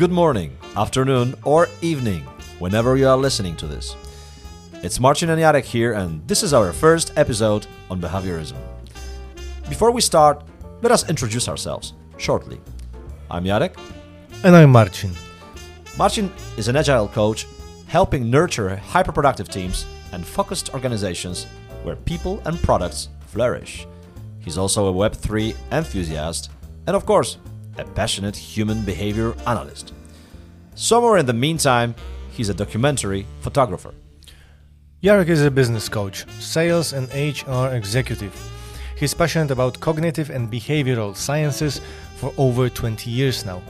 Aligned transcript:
good 0.00 0.10
morning, 0.10 0.56
afternoon, 0.78 1.34
or 1.44 1.68
evening, 1.82 2.22
whenever 2.58 2.96
you 2.96 3.06
are 3.06 3.18
listening 3.18 3.54
to 3.54 3.66
this. 3.66 3.94
It's 4.82 4.98
Marcin 4.98 5.28
and 5.28 5.38
Jarek 5.38 5.64
here, 5.64 5.92
and 5.92 6.26
this 6.26 6.42
is 6.42 6.54
our 6.54 6.72
first 6.72 7.12
episode 7.16 7.66
on 7.90 8.00
behaviorism. 8.00 8.56
Before 9.68 9.90
we 9.90 10.00
start, 10.00 10.42
let 10.80 10.90
us 10.90 11.06
introduce 11.10 11.50
ourselves 11.50 11.92
shortly. 12.16 12.62
I'm 13.30 13.44
Jarek. 13.44 13.78
And 14.42 14.56
I'm 14.56 14.70
Marcin. 14.70 15.10
Marcin 15.98 16.32
is 16.56 16.68
an 16.68 16.76
agile 16.76 17.08
coach 17.08 17.46
helping 17.86 18.30
nurture 18.30 18.80
hyperproductive 18.82 19.48
teams 19.48 19.84
and 20.12 20.26
focused 20.26 20.72
organizations 20.72 21.44
where 21.82 21.96
people 21.96 22.40
and 22.46 22.58
products 22.62 23.10
flourish. 23.26 23.86
He's 24.38 24.56
also 24.56 24.88
a 24.88 24.94
Web3 24.94 25.54
enthusiast 25.70 26.50
and, 26.86 26.96
of 26.96 27.04
course, 27.04 27.36
a 27.78 27.84
passionate 27.84 28.36
human 28.36 28.84
behavior 28.84 29.34
analyst. 29.46 29.92
Somewhere 30.74 31.18
in 31.18 31.26
the 31.26 31.32
meantime, 31.32 31.94
he's 32.30 32.48
a 32.48 32.54
documentary 32.54 33.26
photographer. 33.40 33.94
Jarek 35.02 35.28
is 35.28 35.42
a 35.42 35.50
business 35.50 35.88
coach, 35.88 36.26
sales 36.40 36.92
and 36.92 37.08
HR 37.12 37.74
executive. 37.74 38.34
He's 38.96 39.14
passionate 39.14 39.50
about 39.50 39.80
cognitive 39.80 40.30
and 40.30 40.50
behavioral 40.50 41.16
sciences 41.16 41.80
for 42.16 42.34
over 42.36 42.68
20 42.68 43.10
years 43.10 43.46
now. 43.46 43.62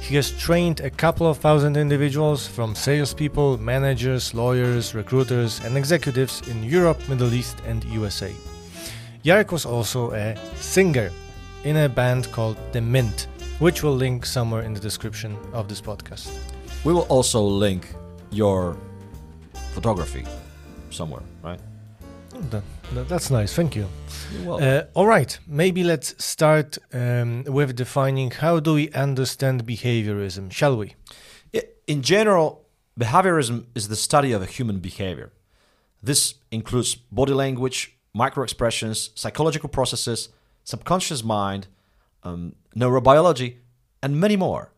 He 0.00 0.16
has 0.16 0.32
trained 0.32 0.80
a 0.80 0.90
couple 0.90 1.26
of 1.26 1.38
thousand 1.38 1.76
individuals 1.76 2.46
from 2.46 2.74
salespeople, 2.74 3.58
managers, 3.58 4.34
lawyers, 4.34 4.94
recruiters, 4.94 5.64
and 5.64 5.76
executives 5.76 6.46
in 6.48 6.62
Europe, 6.62 6.98
Middle 7.08 7.32
East, 7.32 7.56
and 7.66 7.84
USA. 7.84 8.32
Jarek 9.24 9.52
was 9.52 9.64
also 9.64 10.12
a 10.12 10.36
singer 10.56 11.10
in 11.64 11.76
a 11.76 11.88
band 11.88 12.30
called 12.32 12.58
The 12.72 12.80
Mint, 12.80 13.28
which 13.64 13.82
we'll 13.82 13.96
link 13.96 14.26
somewhere 14.26 14.60
in 14.60 14.74
the 14.74 14.80
description 14.80 15.38
of 15.54 15.68
this 15.68 15.80
podcast. 15.80 16.28
We 16.84 16.92
will 16.92 17.06
also 17.08 17.40
link 17.40 17.82
your 18.30 18.76
photography 19.72 20.24
somewhere, 20.90 21.22
right? 21.42 21.58
That, 22.50 22.62
that- 22.92 23.08
that's 23.08 23.30
nice, 23.30 23.54
thank 23.54 23.74
you. 23.74 23.86
Uh, 24.46 24.82
all 24.92 25.06
right, 25.06 25.38
maybe 25.46 25.82
let's 25.82 26.14
start 26.22 26.76
um, 26.92 27.44
with 27.44 27.74
defining 27.74 28.32
how 28.32 28.60
do 28.60 28.74
we 28.74 28.90
understand 28.90 29.64
behaviorism, 29.64 30.52
shall 30.52 30.76
we? 30.76 30.94
In 31.86 32.02
general, 32.02 32.66
behaviorism 33.00 33.64
is 33.74 33.88
the 33.88 33.96
study 33.96 34.32
of 34.32 34.42
a 34.42 34.46
human 34.46 34.78
behavior. 34.80 35.32
This 36.02 36.34
includes 36.50 36.94
body 36.94 37.32
language, 37.32 37.96
microexpressions, 38.14 39.08
psychological 39.14 39.70
processes, 39.70 40.28
subconscious 40.64 41.24
mind, 41.24 41.66
um, 42.24 42.54
neurobiology, 42.76 43.58
and 44.02 44.18
many 44.20 44.36
more. 44.36 44.72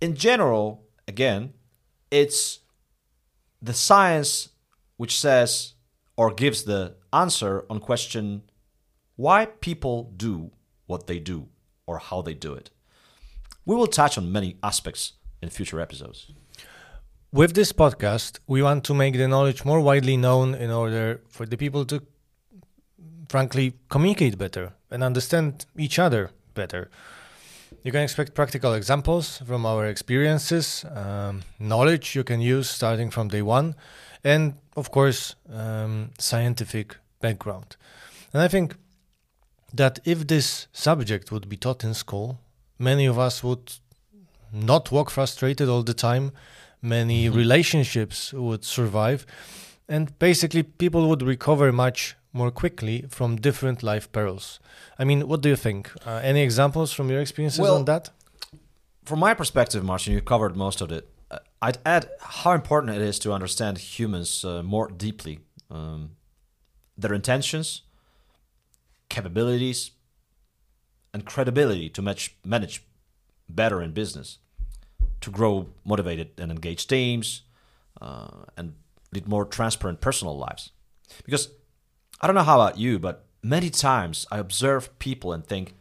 In 0.00 0.14
general, 0.14 0.84
again, 1.08 1.52
it's 2.10 2.60
the 3.60 3.74
science 3.74 4.50
which 4.96 5.18
says 5.18 5.74
or 6.16 6.32
gives 6.32 6.64
the 6.64 6.94
answer 7.12 7.64
on 7.70 7.80
question 7.80 8.42
why 9.16 9.46
people 9.46 10.12
do 10.16 10.50
what 10.86 11.06
they 11.06 11.18
do 11.18 11.48
or 11.86 11.98
how 11.98 12.22
they 12.22 12.34
do 12.34 12.54
it. 12.54 12.70
We 13.66 13.76
will 13.76 13.86
touch 13.86 14.16
on 14.16 14.32
many 14.32 14.56
aspects 14.62 15.12
in 15.42 15.50
future 15.50 15.80
episodes. 15.80 16.32
With 17.32 17.54
this 17.54 17.72
podcast, 17.72 18.40
we 18.46 18.62
want 18.62 18.82
to 18.84 18.94
make 18.94 19.14
the 19.14 19.28
knowledge 19.28 19.64
more 19.64 19.80
widely 19.80 20.16
known 20.16 20.54
in 20.54 20.70
order 20.70 21.20
for 21.28 21.46
the 21.46 21.56
people 21.56 21.84
to, 21.86 22.02
frankly, 23.30 23.74
communicate 23.88 24.36
better 24.36 24.72
and 24.90 25.04
understand 25.04 25.64
each 25.78 26.00
other 26.00 26.32
better. 26.54 26.90
You 27.84 27.92
can 27.92 28.02
expect 28.02 28.34
practical 28.34 28.74
examples 28.74 29.38
from 29.46 29.64
our 29.64 29.86
experiences, 29.86 30.84
um, 30.92 31.42
knowledge 31.60 32.16
you 32.16 32.24
can 32.24 32.40
use 32.40 32.68
starting 32.68 33.08
from 33.08 33.28
day 33.28 33.42
one, 33.42 33.76
and 34.24 34.54
of 34.76 34.90
course, 34.90 35.36
um, 35.52 36.10
scientific 36.18 36.96
background. 37.20 37.76
And 38.32 38.42
I 38.42 38.48
think 38.48 38.74
that 39.72 40.00
if 40.04 40.26
this 40.26 40.66
subject 40.72 41.30
would 41.30 41.48
be 41.48 41.56
taught 41.56 41.84
in 41.84 41.94
school, 41.94 42.40
many 42.80 43.06
of 43.06 43.16
us 43.16 43.44
would 43.44 43.74
not 44.52 44.90
walk 44.90 45.08
frustrated 45.08 45.68
all 45.68 45.84
the 45.84 45.94
time. 45.94 46.32
Many 46.82 47.28
relationships 47.28 48.32
would 48.32 48.64
survive, 48.64 49.24
and 49.88 50.18
basically, 50.18 50.64
people 50.64 51.08
would 51.08 51.22
recover 51.22 51.72
much 51.72 52.16
more 52.32 52.50
quickly 52.50 53.04
from 53.08 53.36
different 53.36 53.82
life 53.82 54.10
perils. 54.12 54.60
I 54.98 55.04
mean, 55.04 55.26
what 55.26 55.40
do 55.40 55.48
you 55.48 55.56
think? 55.56 55.90
Uh, 56.06 56.20
any 56.22 56.42
examples 56.42 56.92
from 56.92 57.10
your 57.10 57.20
experiences 57.20 57.60
Well, 57.60 57.76
on 57.76 57.84
that? 57.86 58.10
From 59.04 59.18
my 59.18 59.34
perspective, 59.34 59.82
Marcin, 59.84 60.12
you 60.12 60.20
covered 60.20 60.56
most 60.56 60.80
of 60.80 60.92
it. 60.92 61.08
Uh, 61.30 61.38
I'd 61.60 61.78
add 61.84 62.08
how 62.20 62.52
important 62.52 62.96
it 62.96 63.02
is 63.02 63.18
to 63.20 63.32
understand 63.32 63.78
humans 63.78 64.44
uh, 64.44 64.62
more 64.62 64.88
deeply, 64.88 65.40
um, 65.70 66.10
their 66.96 67.14
intentions, 67.14 67.82
capabilities, 69.08 69.90
and 71.12 71.24
credibility 71.24 71.88
to 71.90 72.02
match, 72.02 72.36
manage 72.44 72.84
better 73.48 73.82
in 73.82 73.92
business, 73.92 74.38
to 75.20 75.30
grow 75.30 75.66
motivated 75.84 76.28
and 76.38 76.52
engaged 76.52 76.88
teams, 76.88 77.42
uh, 78.00 78.44
and 78.56 78.74
lead 79.12 79.26
more 79.26 79.44
transparent 79.44 80.00
personal 80.00 80.38
lives. 80.38 80.70
Because 81.24 81.48
I 82.20 82.26
don't 82.26 82.36
know 82.36 82.42
how 82.42 82.60
about 82.60 82.78
you, 82.78 82.98
but 82.98 83.26
many 83.42 83.70
times 83.70 84.26
I 84.30 84.38
observe 84.38 84.98
people 84.98 85.32
and 85.32 85.44
think, 85.44 85.74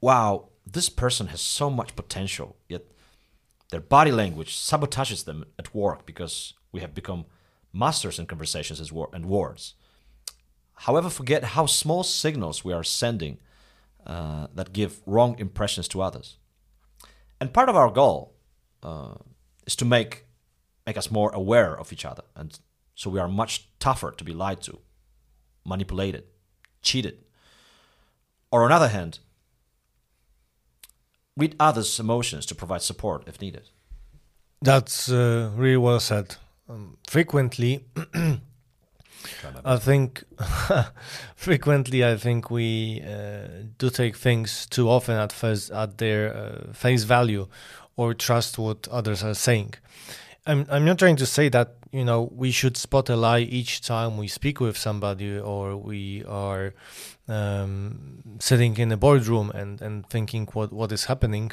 wow, 0.00 0.48
this 0.66 0.88
person 0.88 1.28
has 1.28 1.40
so 1.40 1.70
much 1.70 1.94
potential, 1.94 2.56
yet 2.68 2.82
their 3.70 3.80
body 3.80 4.10
language 4.12 4.56
sabotages 4.56 5.24
them 5.24 5.44
at 5.58 5.74
work 5.74 6.04
because 6.04 6.54
we 6.72 6.80
have 6.80 6.94
become 6.94 7.26
masters 7.72 8.18
in 8.18 8.26
conversations 8.26 8.80
and 8.80 9.26
words. 9.26 9.74
However, 10.74 11.08
forget 11.08 11.44
how 11.44 11.66
small 11.66 12.02
signals 12.02 12.64
we 12.64 12.72
are 12.72 12.82
sending 12.84 13.38
uh, 14.04 14.48
that 14.54 14.72
give 14.72 15.00
wrong 15.06 15.38
impressions 15.38 15.86
to 15.88 16.02
others. 16.02 16.38
And 17.40 17.52
part 17.52 17.68
of 17.68 17.76
our 17.76 17.90
goal 17.90 18.34
uh, 18.82 19.14
is 19.66 19.76
to 19.76 19.84
make 19.84 20.26
make 20.86 20.98
us 20.98 21.12
more 21.12 21.30
aware 21.32 21.78
of 21.78 21.92
each 21.92 22.04
other, 22.04 22.24
and 22.34 22.58
so 22.96 23.08
we 23.08 23.20
are 23.20 23.28
much 23.28 23.68
tougher 23.78 24.10
to 24.10 24.24
be 24.24 24.32
lied 24.32 24.60
to, 24.62 24.80
manipulated, 25.64 26.24
cheated. 26.82 27.18
Or 28.50 28.64
on 28.64 28.70
the 28.70 28.76
other 28.76 28.88
hand, 28.88 29.18
read 31.36 31.56
others' 31.58 31.98
emotions 31.98 32.46
to 32.46 32.54
provide 32.54 32.82
support 32.82 33.24
if 33.26 33.40
needed. 33.40 33.70
That's 34.60 35.10
uh, 35.10 35.50
really 35.56 35.76
well 35.76 36.00
said. 36.00 36.36
Um, 36.68 36.96
frequently, 37.08 37.84
I 39.64 39.76
think 39.76 40.24
frequently 41.36 42.04
I 42.04 42.16
think 42.16 42.50
we 42.50 43.02
uh, 43.02 43.64
do 43.78 43.90
take 43.90 44.16
things 44.16 44.66
too 44.66 44.88
often 44.88 45.16
at 45.16 45.32
first 45.32 45.70
at 45.70 45.98
their 45.98 46.34
uh, 46.34 46.72
face 46.72 47.04
value 47.04 47.48
or 47.96 48.14
trust 48.14 48.58
what 48.58 48.88
others 48.88 49.22
are 49.22 49.34
saying. 49.34 49.74
I'm 50.46 50.66
I'm 50.70 50.84
not 50.84 50.98
trying 50.98 51.16
to 51.16 51.26
say 51.26 51.48
that 51.50 51.76
you 51.92 52.04
know 52.04 52.30
we 52.32 52.50
should 52.50 52.76
spot 52.76 53.08
a 53.10 53.16
lie 53.16 53.40
each 53.40 53.82
time 53.82 54.16
we 54.16 54.26
speak 54.26 54.60
with 54.60 54.76
somebody 54.76 55.38
or 55.38 55.76
we 55.76 56.24
are 56.24 56.74
um, 57.28 58.38
sitting 58.40 58.76
in 58.78 58.90
a 58.90 58.96
boardroom 58.96 59.50
and 59.54 59.80
and 59.80 60.08
thinking 60.08 60.46
what 60.54 60.72
what 60.72 60.90
is 60.90 61.04
happening. 61.04 61.52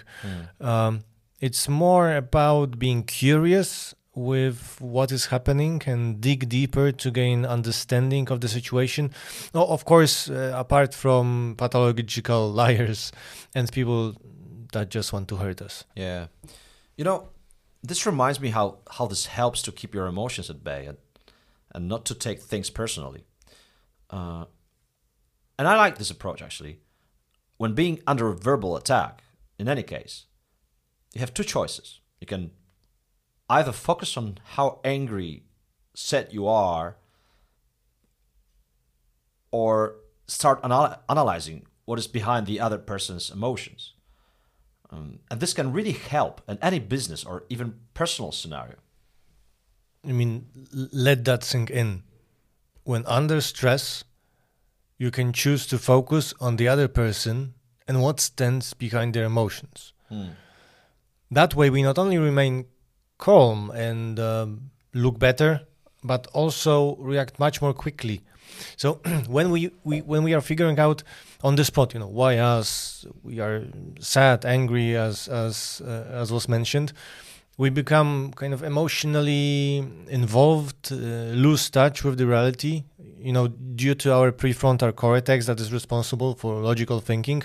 Um, 0.59 1.01
it's 1.39 1.69
more 1.69 2.15
about 2.15 2.79
being 2.79 3.03
curious 3.03 3.93
with 4.15 4.77
what 4.81 5.11
is 5.11 5.27
happening 5.27 5.81
and 5.85 6.19
dig 6.19 6.49
deeper 6.49 6.91
to 6.91 7.11
gain 7.11 7.45
understanding 7.45 8.29
of 8.29 8.41
the 8.41 8.47
situation. 8.47 9.11
No, 9.53 9.65
of 9.65 9.85
course, 9.85 10.29
uh, 10.29 10.51
apart 10.55 10.93
from 10.93 11.55
pathological 11.57 12.51
liars 12.61 13.11
and 13.55 13.71
people 13.71 14.15
that 14.73 14.89
just 14.89 15.13
want 15.13 15.27
to 15.29 15.37
hurt 15.37 15.61
us. 15.61 15.85
Yeah. 15.95 16.27
You 16.97 17.05
know, 17.05 17.29
this 17.81 18.05
reminds 18.05 18.39
me 18.39 18.49
how, 18.49 18.79
how 18.91 19.07
this 19.07 19.27
helps 19.27 19.61
to 19.63 19.71
keep 19.71 19.93
your 19.93 20.07
emotions 20.07 20.49
at 20.49 20.63
bay 20.63 20.85
and, 20.85 20.97
and 21.73 21.87
not 21.87 22.05
to 22.05 22.15
take 22.15 22.41
things 22.41 22.69
personally. 22.69 23.25
Uh, 24.09 24.45
and 25.57 25.67
I 25.67 25.75
like 25.77 25.97
this 25.97 26.11
approach 26.11 26.41
actually. 26.41 26.79
When 27.57 27.73
being 27.73 28.01
under 28.07 28.29
a 28.29 28.35
verbal 28.35 28.77
attack, 28.77 29.21
in 29.57 29.67
any 29.67 29.83
case, 29.83 30.25
you 31.13 31.19
have 31.19 31.33
two 31.33 31.43
choices. 31.43 31.99
You 32.21 32.27
can 32.27 32.51
either 33.49 33.71
focus 33.71 34.15
on 34.15 34.37
how 34.55 34.79
angry, 34.83 35.43
set 35.93 36.33
you 36.33 36.47
are, 36.47 36.97
or 39.51 39.95
start 40.27 40.59
anal- 40.63 40.95
analyzing 41.09 41.65
what 41.85 41.99
is 41.99 42.07
behind 42.07 42.45
the 42.45 42.59
other 42.59 42.77
person's 42.77 43.29
emotions. 43.29 43.93
Um, 44.91 45.19
and 45.29 45.39
this 45.39 45.53
can 45.53 45.71
really 45.71 45.91
help 45.91 46.41
in 46.47 46.57
any 46.61 46.79
business 46.79 47.23
or 47.23 47.43
even 47.49 47.75
personal 47.93 48.31
scenario. 48.31 48.75
I 50.07 50.11
mean, 50.11 50.47
let 50.71 51.25
that 51.25 51.43
sink 51.43 51.69
in. 51.69 52.03
When 52.83 53.05
under 53.05 53.41
stress, 53.41 54.03
you 54.97 55.11
can 55.11 55.33
choose 55.33 55.67
to 55.67 55.77
focus 55.77 56.33
on 56.39 56.55
the 56.55 56.67
other 56.67 56.87
person 56.87 57.53
and 57.87 58.01
what 58.01 58.19
stands 58.19 58.73
behind 58.73 59.13
their 59.13 59.25
emotions. 59.25 59.93
that 61.31 61.55
way 61.55 61.69
we 61.69 61.83
not 61.83 61.97
only 61.99 62.17
remain 62.17 62.65
calm 63.17 63.69
and 63.71 64.19
um, 64.19 64.71
look 64.93 65.19
better, 65.19 65.61
but 66.03 66.27
also 66.33 66.95
react 66.95 67.39
much 67.39 67.61
more 67.61 67.73
quickly. 67.73 68.21
So 68.77 69.01
when 69.27 69.51
we, 69.51 69.71
we 69.83 70.01
when 70.01 70.23
we 70.23 70.33
are 70.33 70.41
figuring 70.41 70.79
out 70.79 71.03
on 71.43 71.55
the 71.55 71.63
spot, 71.63 71.93
you 71.93 71.99
know, 71.99 72.07
why 72.07 72.37
us, 72.37 73.05
we 73.23 73.39
are 73.39 73.63
sad, 73.99 74.45
angry, 74.45 74.95
as 74.95 75.27
as 75.27 75.81
uh, 75.85 76.05
as 76.11 76.31
was 76.31 76.49
mentioned, 76.49 76.93
we 77.57 77.69
become 77.69 78.31
kind 78.35 78.53
of 78.53 78.63
emotionally 78.63 79.77
involved, 80.07 80.91
uh, 80.91 80.95
lose 80.95 81.69
touch 81.69 82.03
with 82.03 82.17
the 82.17 82.27
reality. 82.27 82.83
You 83.17 83.33
know, 83.33 83.47
due 83.47 83.95
to 83.95 84.13
our 84.13 84.31
prefrontal 84.31 84.95
cortex 84.95 85.45
that 85.47 85.59
is 85.59 85.73
responsible 85.73 86.35
for 86.35 86.61
logical 86.61 86.99
thinking, 87.01 87.43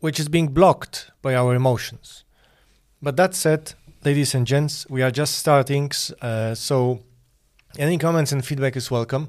which 0.00 0.18
is 0.18 0.28
being 0.28 0.48
blocked 0.48 1.10
by 1.22 1.34
our 1.34 1.54
emotions. 1.54 2.24
But 3.00 3.16
that 3.16 3.34
said, 3.34 3.74
ladies 4.04 4.34
and 4.34 4.46
gents, 4.46 4.86
we 4.88 5.02
are 5.02 5.12
just 5.12 5.38
starting, 5.38 5.92
uh, 6.20 6.54
so 6.54 7.00
any 7.78 7.98
comments 7.98 8.32
and 8.32 8.44
feedback 8.44 8.76
is 8.76 8.90
welcome. 8.90 9.28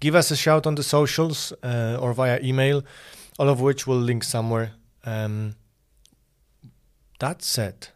Give 0.00 0.14
us 0.14 0.30
a 0.30 0.36
shout 0.36 0.66
on 0.66 0.74
the 0.74 0.82
socials 0.82 1.52
uh, 1.62 1.98
or 2.00 2.12
via 2.12 2.40
email, 2.42 2.84
all 3.38 3.48
of 3.48 3.60
which 3.60 3.86
will 3.86 3.98
link 3.98 4.24
somewhere. 4.24 4.72
Um, 5.04 5.54
that 7.20 7.42
said, 7.42 7.88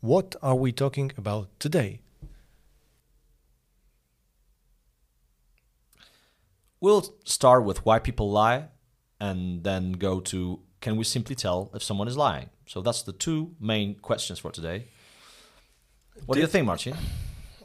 what 0.00 0.36
are 0.42 0.54
we 0.54 0.72
talking 0.72 1.12
about 1.16 1.48
today? 1.58 2.00
We'll 6.80 7.14
start 7.24 7.64
with 7.64 7.84
why 7.86 7.98
people 7.98 8.30
lie 8.30 8.68
and 9.18 9.64
then 9.64 9.92
go 9.92 10.20
to 10.20 10.60
can 10.80 10.96
we 10.96 11.04
simply 11.04 11.34
tell 11.34 11.70
if 11.74 11.82
someone 11.82 12.06
is 12.06 12.16
lying? 12.16 12.50
So 12.66 12.80
that's 12.80 13.02
the 13.02 13.12
two 13.12 13.54
main 13.58 13.94
questions 13.96 14.38
for 14.38 14.50
today. 14.50 14.88
What 16.26 16.36
do 16.36 16.40
you 16.40 16.46
think, 16.46 16.66
Marcin? 16.66 16.94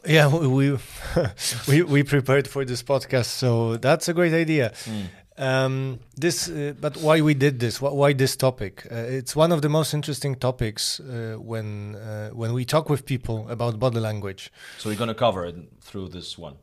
Yeah, 0.04 0.28
we 0.28 0.72
we 1.68 1.82
we 1.82 2.02
prepared 2.02 2.48
for 2.48 2.64
this 2.64 2.82
podcast, 2.82 3.26
so 3.26 3.76
that's 3.76 4.08
a 4.08 4.14
great 4.14 4.32
idea. 4.32 4.72
Mm. 4.84 5.06
Um, 5.38 6.00
this, 6.16 6.48
uh, 6.48 6.74
but 6.80 6.96
why 6.98 7.20
we 7.20 7.34
did 7.34 7.58
this? 7.58 7.80
Why 7.80 8.12
this 8.12 8.36
topic? 8.36 8.86
Uh, 8.90 8.96
it's 8.96 9.34
one 9.34 9.52
of 9.52 9.62
the 9.62 9.68
most 9.68 9.94
interesting 9.94 10.34
topics 10.34 11.00
uh, 11.00 11.36
when 11.38 11.96
uh, 11.96 12.30
when 12.30 12.52
we 12.52 12.64
talk 12.64 12.90
with 12.90 13.06
people 13.06 13.48
about 13.48 13.78
body 13.78 14.00
language. 14.00 14.52
So 14.78 14.90
we're 14.90 14.98
gonna 14.98 15.14
cover 15.14 15.46
it 15.46 15.56
through 15.80 16.08
this 16.08 16.36
one. 16.36 16.56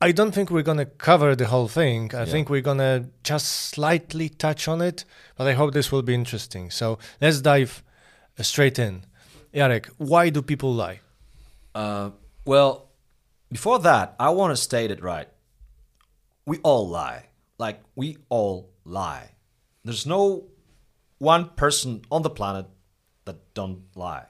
I 0.00 0.12
don't 0.12 0.32
think 0.32 0.50
we're 0.50 0.62
gonna 0.62 0.86
cover 0.86 1.34
the 1.34 1.46
whole 1.46 1.68
thing. 1.68 2.14
I 2.14 2.20
yeah. 2.20 2.24
think 2.26 2.48
we're 2.48 2.62
gonna 2.62 3.10
just 3.24 3.46
slightly 3.46 4.28
touch 4.28 4.68
on 4.68 4.80
it, 4.80 5.04
but 5.36 5.46
I 5.46 5.52
hope 5.54 5.74
this 5.74 5.90
will 5.90 6.02
be 6.02 6.14
interesting. 6.14 6.70
So 6.70 6.98
let's 7.20 7.40
dive 7.40 7.82
uh, 8.38 8.42
straight 8.42 8.78
in. 8.78 9.04
Jarek, 9.52 9.86
why 9.98 10.30
do 10.30 10.42
people 10.42 10.72
lie? 10.72 11.00
Well, 12.48 12.88
before 13.52 13.78
that, 13.80 14.14
I 14.18 14.30
want 14.30 14.52
to 14.52 14.56
state 14.56 14.90
it 14.90 15.02
right. 15.02 15.28
We 16.46 16.56
all 16.62 16.88
lie. 16.88 17.26
Like, 17.58 17.82
we 17.94 18.16
all 18.30 18.70
lie. 18.86 19.32
There's 19.84 20.06
no 20.06 20.46
one 21.18 21.50
person 21.50 22.00
on 22.10 22.22
the 22.22 22.30
planet 22.30 22.64
that 23.26 23.52
don't 23.52 23.82
lie. 23.94 24.28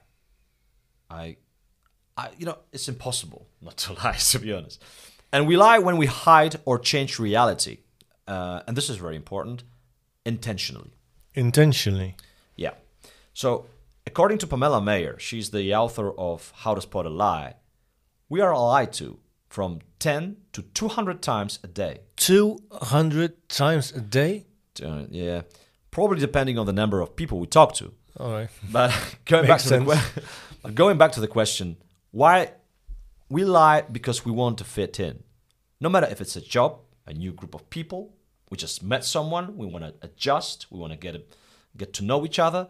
I, 1.09 1.37
I, 2.17 2.31
you 2.37 2.45
know, 2.45 2.57
it's 2.73 2.89
impossible 2.89 3.47
not 3.61 3.77
to 3.77 3.93
lie, 3.93 4.17
to 4.17 4.39
be 4.39 4.51
honest. 4.51 4.83
And 5.31 5.47
we 5.47 5.55
lie 5.55 5.79
when 5.79 5.95
we 5.95 6.07
hide 6.07 6.57
or 6.65 6.77
change 6.77 7.19
reality. 7.19 7.77
Uh, 8.27 8.63
and 8.67 8.75
this 8.75 8.89
is 8.89 8.97
very 8.97 9.15
important 9.15 9.63
intentionally. 10.25 10.91
Intentionally. 11.35 12.17
Yeah. 12.57 12.73
So, 13.33 13.67
according 14.05 14.39
to 14.39 14.47
Pamela 14.47 14.81
Meyer, 14.81 15.17
she's 15.19 15.51
the 15.51 15.73
author 15.73 16.11
of 16.19 16.51
How 16.57 16.75
to 16.75 16.81
Spot 16.81 17.05
a 17.05 17.09
Lie, 17.09 17.53
we 18.29 18.41
are 18.41 18.55
lied 18.55 18.93
to 18.93 19.19
from 19.49 19.79
10 19.99 20.37
to 20.53 20.61
200 20.61 21.21
times 21.21 21.59
a 21.63 21.67
day. 21.67 21.99
200 22.17 23.49
times 23.49 23.91
a 23.91 24.01
day? 24.01 24.45
Uh, 24.83 25.05
yeah, 25.09 25.41
probably 25.91 26.19
depending 26.19 26.57
on 26.57 26.65
the 26.65 26.73
number 26.73 27.01
of 27.01 27.15
people 27.15 27.39
we 27.39 27.47
talk 27.47 27.73
to. 27.75 27.91
All 28.17 28.31
right. 28.31 28.49
But 28.71 28.93
going 29.25 29.47
back 29.47 29.61
to 29.61 29.69
the 29.69 30.31
going 30.73 30.97
back 30.97 31.11
to 31.13 31.19
the 31.19 31.27
question, 31.27 31.77
why 32.11 32.53
we 33.29 33.43
lie 33.43 33.81
because 33.81 34.25
we 34.25 34.31
want 34.31 34.57
to 34.59 34.63
fit 34.63 34.99
in. 34.99 35.23
No 35.81 35.89
matter 35.89 36.07
if 36.07 36.21
it's 36.21 36.35
a 36.35 36.41
job, 36.41 36.79
a 37.05 37.13
new 37.13 37.31
group 37.31 37.55
of 37.55 37.69
people, 37.69 38.13
we 38.49 38.57
just 38.57 38.83
met 38.83 39.05
someone, 39.05 39.55
we 39.57 39.65
want 39.65 39.85
to 39.85 39.93
adjust, 40.01 40.67
we 40.71 40.79
want 40.79 40.91
to 40.91 40.97
get 40.97 41.15
a, 41.15 41.21
get 41.77 41.93
to 41.93 42.03
know 42.03 42.25
each 42.25 42.39
other, 42.39 42.67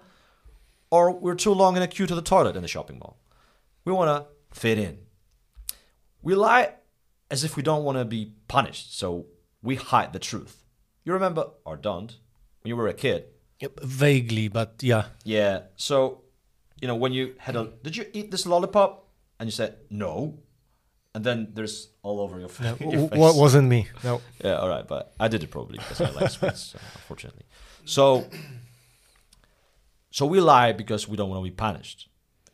or 0.91 1.11
we're 1.11 1.35
too 1.35 1.53
long 1.53 1.75
in 1.77 1.81
a 1.81 1.87
queue 1.87 2.05
to 2.05 2.15
the 2.15 2.21
toilet 2.21 2.55
in 2.55 2.61
the 2.61 2.67
shopping 2.67 2.99
mall. 2.99 3.17
We 3.85 3.93
want 3.93 4.09
to 4.09 4.57
fit 4.59 4.77
in. 4.77 4.99
We 6.21 6.35
lie 6.35 6.73
as 7.31 7.43
if 7.43 7.55
we 7.55 7.63
don't 7.63 7.83
want 7.83 7.97
to 7.97 8.05
be 8.05 8.33
punished, 8.47 8.97
so 8.97 9.27
we 9.61 9.75
hide 9.75 10.13
the 10.13 10.19
truth. 10.19 10.63
You 11.03 11.13
remember, 11.13 11.47
or 11.65 11.77
don't, 11.77 12.17
when 12.61 12.69
you 12.69 12.75
were 12.75 12.87
a 12.87 12.93
kid? 12.93 13.25
Yep, 13.59 13.81
vaguely, 13.81 14.47
but 14.47 14.75
yeah. 14.81 15.05
Yeah. 15.23 15.61
So, 15.75 16.21
you 16.81 16.87
know, 16.87 16.95
when 16.95 17.13
you 17.13 17.35
had 17.37 17.55
a, 17.55 17.71
did 17.83 17.95
you 17.95 18.05
eat 18.13 18.31
this 18.31 18.45
lollipop? 18.45 19.05
And 19.39 19.47
you 19.47 19.51
said 19.51 19.77
no, 19.89 20.39
and 21.15 21.23
then 21.23 21.51
there's 21.53 21.89
all 22.01 22.19
over 22.19 22.39
your, 22.39 22.49
face. 22.49 22.77
What 22.79 23.35
wasn't 23.35 23.69
me? 23.69 23.87
No. 24.03 24.21
Yeah. 24.43 24.55
All 24.55 24.67
right, 24.67 24.85
but 24.85 25.13
I 25.19 25.29
did 25.29 25.43
it 25.43 25.47
probably 25.47 25.77
because 25.77 26.01
I 26.01 26.09
like 26.09 26.29
sweets, 26.29 26.61
so, 26.61 26.79
unfortunately. 26.95 27.45
So, 27.85 28.27
so 30.11 30.25
we 30.25 30.41
lie 30.41 30.73
because 30.73 31.07
we 31.07 31.15
don't 31.15 31.29
want 31.29 31.39
to 31.39 31.49
be 31.49 31.55
punished, 31.55 32.09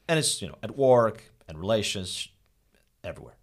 and 0.07 0.19
it's 0.19 0.41
you 0.41 0.47
know 0.47 0.57
at 0.61 0.77
work 0.77 1.23
and 1.47 1.59
relations, 1.59 2.27
everywhere. 3.03 3.35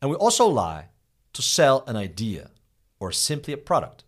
And 0.00 0.10
we 0.10 0.16
also 0.16 0.46
lie 0.46 0.86
to 1.32 1.42
sell 1.42 1.84
an 1.86 1.96
idea 1.96 2.50
or 2.98 3.12
simply 3.12 3.54
a 3.54 3.58
product 3.58 4.04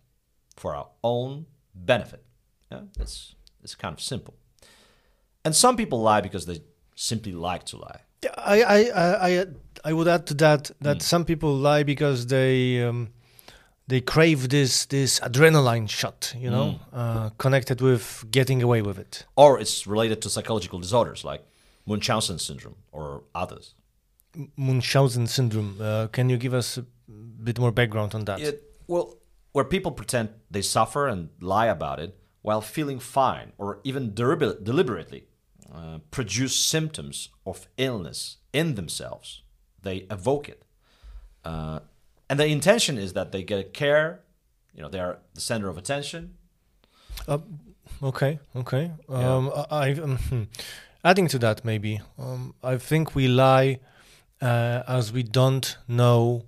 for 0.55 0.75
our 0.75 0.87
own 1.03 1.45
benefit. 1.73 2.23
Yeah, 2.71 2.81
it's, 2.99 3.35
it's 3.63 3.75
kind 3.75 3.93
of 3.93 4.01
simple. 4.01 4.35
And 5.45 5.55
some 5.55 5.75
people 5.75 6.01
lie 6.01 6.21
because 6.21 6.45
they 6.45 6.61
simply 6.95 7.33
like 7.33 7.65
to 7.65 7.77
lie. 7.77 8.01
I, 8.37 8.63
I, 8.63 9.29
I, 9.29 9.45
I 9.83 9.93
would 9.93 10.07
add 10.07 10.25
to 10.27 10.33
that 10.35 10.71
that 10.79 10.97
mm. 10.97 11.01
some 11.01 11.25
people 11.25 11.53
lie 11.55 11.83
because 11.83 12.27
they 12.27 12.81
um, 12.81 13.09
they 13.87 13.99
crave 13.99 14.47
this 14.47 14.85
this 14.85 15.19
adrenaline 15.19 15.89
shot, 15.89 16.33
you 16.37 16.49
know, 16.49 16.79
mm. 16.79 16.79
uh, 16.93 17.29
connected 17.37 17.81
with 17.81 18.23
getting 18.31 18.63
away 18.63 18.81
with 18.81 18.97
it. 18.97 19.25
Or 19.35 19.59
it's 19.59 19.85
related 19.85 20.21
to 20.21 20.29
psychological 20.29 20.79
disorders 20.79 21.25
like 21.25 21.43
Munchausen 21.85 22.39
syndrome 22.39 22.77
or 22.91 23.23
others. 23.35 23.73
Munchausen 24.55 25.27
syndrome. 25.27 25.77
Uh, 25.79 26.07
can 26.07 26.29
you 26.29 26.37
give 26.37 26.53
us 26.53 26.77
a 26.77 26.85
bit 27.43 27.59
more 27.59 27.71
background 27.71 28.15
on 28.15 28.25
that? 28.25 28.39
It, 28.41 28.63
well, 28.87 29.17
where 29.51 29.65
people 29.65 29.91
pretend 29.91 30.29
they 30.49 30.61
suffer 30.61 31.07
and 31.07 31.29
lie 31.39 31.67
about 31.67 31.99
it 31.99 32.17
while 32.41 32.61
feeling 32.61 32.99
fine, 32.99 33.53
or 33.57 33.79
even 33.83 34.13
deliberately 34.13 35.25
uh, 35.73 35.99
produce 36.11 36.55
symptoms 36.55 37.29
of 37.45 37.67
illness 37.77 38.37
in 38.51 38.75
themselves. 38.75 39.43
They 39.81 40.07
evoke 40.09 40.49
it, 40.49 40.63
uh, 41.45 41.79
and 42.29 42.39
the 42.39 42.47
intention 42.47 42.97
is 42.97 43.13
that 43.13 43.31
they 43.31 43.43
get 43.43 43.73
care. 43.73 44.21
You 44.75 44.81
know, 44.81 44.89
they 44.89 44.99
are 44.99 45.19
the 45.35 45.41
center 45.41 45.69
of 45.69 45.77
attention. 45.77 46.35
Uh, 47.27 47.39
okay, 48.01 48.39
okay. 48.55 48.91
Yeah. 49.09 49.35
Um, 49.35 49.51
I, 49.69 49.91
um, 49.91 50.17
hmm. 50.17 50.43
adding 51.03 51.27
to 51.27 51.39
that, 51.39 51.63
maybe 51.63 52.01
um, 52.17 52.55
I 52.63 52.77
think 52.77 53.13
we 53.13 53.27
lie 53.27 53.79
uh, 54.43 54.83
as 54.87 55.13
we 55.13 55.23
don't 55.23 55.77
know 55.87 56.43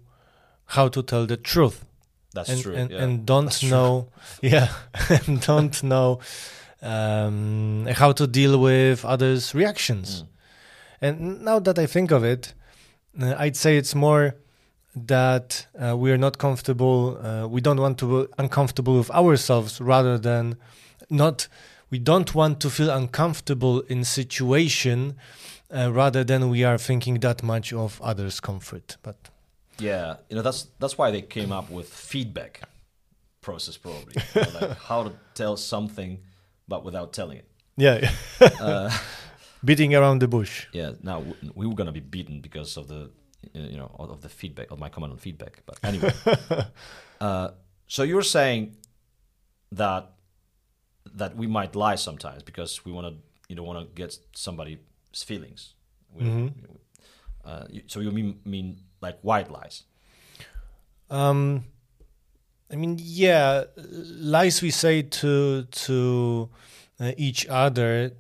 how 0.66 0.88
to 0.90 1.02
tell 1.02 1.26
the 1.26 1.38
truth. 1.38 1.86
That's 2.34 2.50
and, 2.50 2.62
true. 2.62 2.76
And, 2.76 2.92
yeah. 2.92 3.04
and 3.04 3.26
don't 3.26 3.64
know, 3.64 4.10
yeah, 4.42 4.68
and 5.10 5.40
don't 5.40 5.82
know 5.82 6.20
um, 6.82 7.88
how 7.92 8.12
to 8.12 8.28
deal 8.28 8.60
with 8.60 9.06
others' 9.06 9.56
reactions. 9.56 10.24
Mm. 10.24 10.28
And 11.02 11.42
now 11.46 11.60
that 11.60 11.80
I 11.80 11.86
think 11.86 12.12
of 12.12 12.24
it, 12.24 12.54
uh, 13.22 13.36
I'd 13.38 13.56
say 13.56 13.78
it's 13.78 13.96
more 13.96 14.36
that 14.96 15.68
uh, 15.82 15.96
we 15.96 16.12
are 16.12 16.18
not 16.18 16.38
comfortable. 16.38 17.18
Uh, 17.18 17.48
we 17.48 17.62
don't 17.62 17.80
want 17.80 17.98
to 18.00 18.26
be 18.26 18.34
uncomfortable 18.38 18.98
with 18.98 19.12
ourselves, 19.12 19.80
rather 19.80 20.18
than 20.18 20.58
not. 21.10 21.48
We 21.90 22.00
don't 22.00 22.34
want 22.36 22.60
to 22.62 22.70
feel 22.70 22.90
uncomfortable 22.90 23.82
in 23.82 24.04
situation 24.04 25.16
uh, 25.76 25.92
rather 25.92 26.24
than 26.24 26.50
we 26.50 26.64
are 26.64 26.78
thinking 26.78 27.20
that 27.20 27.44
much 27.44 27.74
of 27.74 28.02
others' 28.02 28.40
comfort. 28.40 28.98
But 29.04 29.18
yeah, 29.78 30.18
you 30.30 30.36
know 30.36 30.42
that's 30.42 30.68
that's 30.80 30.98
why 30.98 31.12
they 31.12 31.22
came 31.22 31.52
up 31.52 31.70
with 31.70 31.90
feedback 31.90 32.62
process 33.42 33.78
probably, 33.78 34.16
you 34.36 34.42
know, 34.42 34.68
like 34.68 34.78
how 34.78 35.04
to 35.04 35.12
tell 35.34 35.58
something 35.58 36.20
but 36.68 36.84
without 36.84 37.14
telling 37.14 37.38
it. 37.38 37.48
Yeah, 37.78 38.10
uh, 38.42 38.90
beating 39.66 39.94
around 39.94 40.20
the 40.20 40.28
bush. 40.28 40.68
Yeah, 40.72 40.94
now 41.04 41.24
we 41.54 41.68
were 41.68 41.76
gonna 41.76 41.92
be 41.92 42.00
beaten 42.00 42.42
because 42.42 42.78
of 42.78 42.88
the 42.88 43.12
you 43.54 43.78
know 43.78 43.92
of 44.00 44.22
the 44.22 44.30
feedback 44.30 44.72
of 44.72 44.80
my 44.80 44.90
comment 44.90 45.14
on 45.14 45.20
feedback. 45.20 45.62
But 45.66 45.80
anyway, 45.84 46.14
uh, 47.22 47.50
so 47.88 48.04
you're 48.04 48.24
saying 48.24 48.78
that 49.74 50.12
that 51.14 51.36
we 51.36 51.48
might 51.48 51.76
lie 51.76 51.96
sometimes 51.96 52.44
because 52.44 52.86
we 52.86 52.92
want 52.92 53.08
to 53.08 53.22
you 53.50 53.56
don't 53.56 53.68
want 53.68 53.80
to 53.80 53.94
get 53.94 54.18
somebody's 54.34 54.80
feelings. 55.24 55.74
We- 56.14 56.24
Mhm. 56.26 56.54
Uh, 57.46 57.66
so 57.88 58.00
you 58.00 58.12
mean 58.12 58.40
mean 58.46 58.78
like 59.02 59.18
white 59.22 59.52
lies? 59.52 59.84
Um, 61.10 61.66
I 62.72 62.76
mean, 62.76 62.98
yeah, 63.00 63.66
lies 63.78 64.62
we 64.62 64.72
say 64.72 65.04
to 65.04 65.64
to 65.86 66.50
uh, 67.00 67.12
each 67.18 67.46
other, 67.48 68.12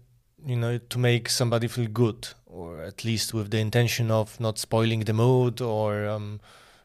you 0.46 0.56
know, 0.56 0.78
to 0.78 1.00
make 1.00 1.30
somebody 1.30 1.68
feel 1.68 1.88
good, 1.92 2.28
or 2.46 2.82
at 2.84 3.04
least 3.04 3.34
with 3.34 3.50
the 3.50 3.58
intention 3.58 4.12
of 4.12 4.40
not 4.40 4.60
spoiling 4.60 5.06
the 5.06 5.14
mood, 5.14 5.62
or 5.62 6.08
um, 6.08 6.40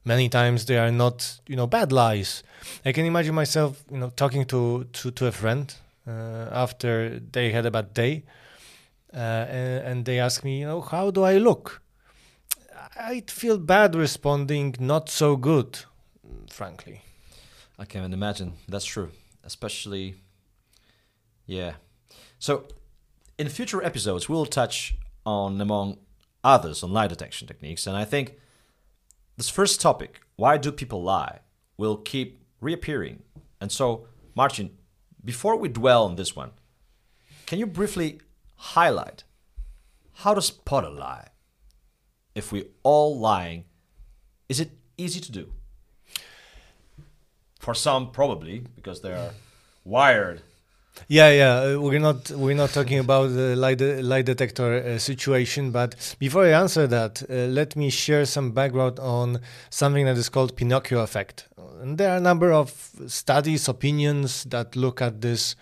many 0.05 0.29
times 0.29 0.65
they 0.65 0.79
are 0.79 0.91
not, 0.91 1.41
you 1.47 1.57
know, 1.57 1.67
bad 1.67 1.93
lies. 1.93 2.43
I 2.85 2.93
can 2.93 3.05
imagine 3.05 3.35
myself, 3.35 3.85
you 3.91 3.99
know, 3.99 4.11
talking 4.17 4.47
to 4.47 4.85
to 4.93 5.11
to 5.11 5.27
a 5.27 5.33
friend 5.33 5.75
uh, 6.09 6.49
after 6.53 7.21
they 7.33 7.53
had 7.53 7.67
a 7.67 7.71
bad 7.71 7.93
day, 7.93 8.23
uh, 9.13 9.17
and, 9.17 9.87
and 9.87 10.05
they 10.05 10.19
ask 10.19 10.45
me, 10.45 10.61
you 10.61 10.67
know, 10.67 10.81
how 10.81 11.11
do 11.11 11.23
I 11.23 11.39
look? 11.39 11.83
I'd 12.99 13.31
feel 13.31 13.59
bad 13.59 13.95
responding, 13.95 14.75
not 14.79 15.09
so 15.09 15.37
good, 15.37 15.81
frankly. 16.51 17.03
I 17.79 17.85
can 17.85 18.13
imagine. 18.13 18.55
That's 18.69 18.85
true. 18.85 19.11
Especially, 19.43 20.17
yeah. 21.47 21.75
So, 22.39 22.67
in 23.39 23.49
future 23.49 23.83
episodes, 23.83 24.29
we'll 24.29 24.47
touch 24.47 24.97
on, 25.25 25.61
among 25.61 25.99
others, 26.45 26.83
on 26.83 26.93
lie 26.93 27.07
detection 27.07 27.49
techniques. 27.49 27.87
And 27.87 27.97
I 27.97 28.05
think 28.05 28.35
this 29.37 29.49
first 29.49 29.81
topic, 29.81 30.21
why 30.37 30.59
do 30.59 30.71
people 30.71 31.03
lie, 31.03 31.41
will 31.79 31.97
keep 31.97 32.45
reappearing. 32.61 33.23
And 33.61 33.73
so, 33.73 34.07
Marcin, 34.35 34.71
before 35.25 35.57
we 35.57 35.69
dwell 35.69 36.05
on 36.05 36.17
this 36.17 36.37
one, 36.37 36.51
can 37.47 37.59
you 37.59 37.67
briefly 37.67 38.21
highlight 38.61 39.25
how 40.13 40.35
to 40.35 40.43
spot 40.43 40.85
a 40.85 40.91
lie? 40.91 41.29
If 42.35 42.53
we're 42.53 42.69
all 42.83 43.19
lying, 43.19 43.65
is 44.49 44.61
it 44.61 44.71
easy 44.97 45.21
to 45.21 45.33
do? 45.33 45.53
For 47.59 47.75
some, 47.75 48.11
probably 48.11 48.65
because 48.77 49.01
they 49.01 49.13
are 49.13 49.33
wired. 49.85 50.43
Yeah, 51.09 51.31
yeah. 51.31 51.75
uh, 51.75 51.81
We're 51.81 51.99
not 52.01 52.31
we're 52.31 52.57
not 52.57 52.71
talking 52.71 52.99
about 52.99 53.29
the 53.29 53.57
lie, 53.57 53.75
de- 53.75 54.03
lie 54.03 54.23
detector 54.23 54.75
uh, 54.75 54.99
situation, 54.99 55.71
but 55.71 56.17
before 56.19 56.45
I 56.45 56.51
answer 56.53 56.87
that, 56.87 57.23
uh, 57.29 57.33
let 57.49 57.77
me 57.77 57.91
share 57.91 58.25
some 58.27 58.53
background 58.53 58.99
on 58.99 59.41
something 59.71 60.05
that 60.07 60.19
is 60.19 60.29
called 60.29 60.57
Pinocchio 60.57 61.01
effect. 61.01 61.49
And 61.81 61.97
there 61.97 62.11
are 62.11 62.17
a 62.19 62.21
number 62.21 62.53
of 62.53 62.91
studies, 63.07 63.69
opinions 63.69 64.45
that 64.45 64.77
look 64.77 65.01
at 65.01 65.21
this 65.21 65.57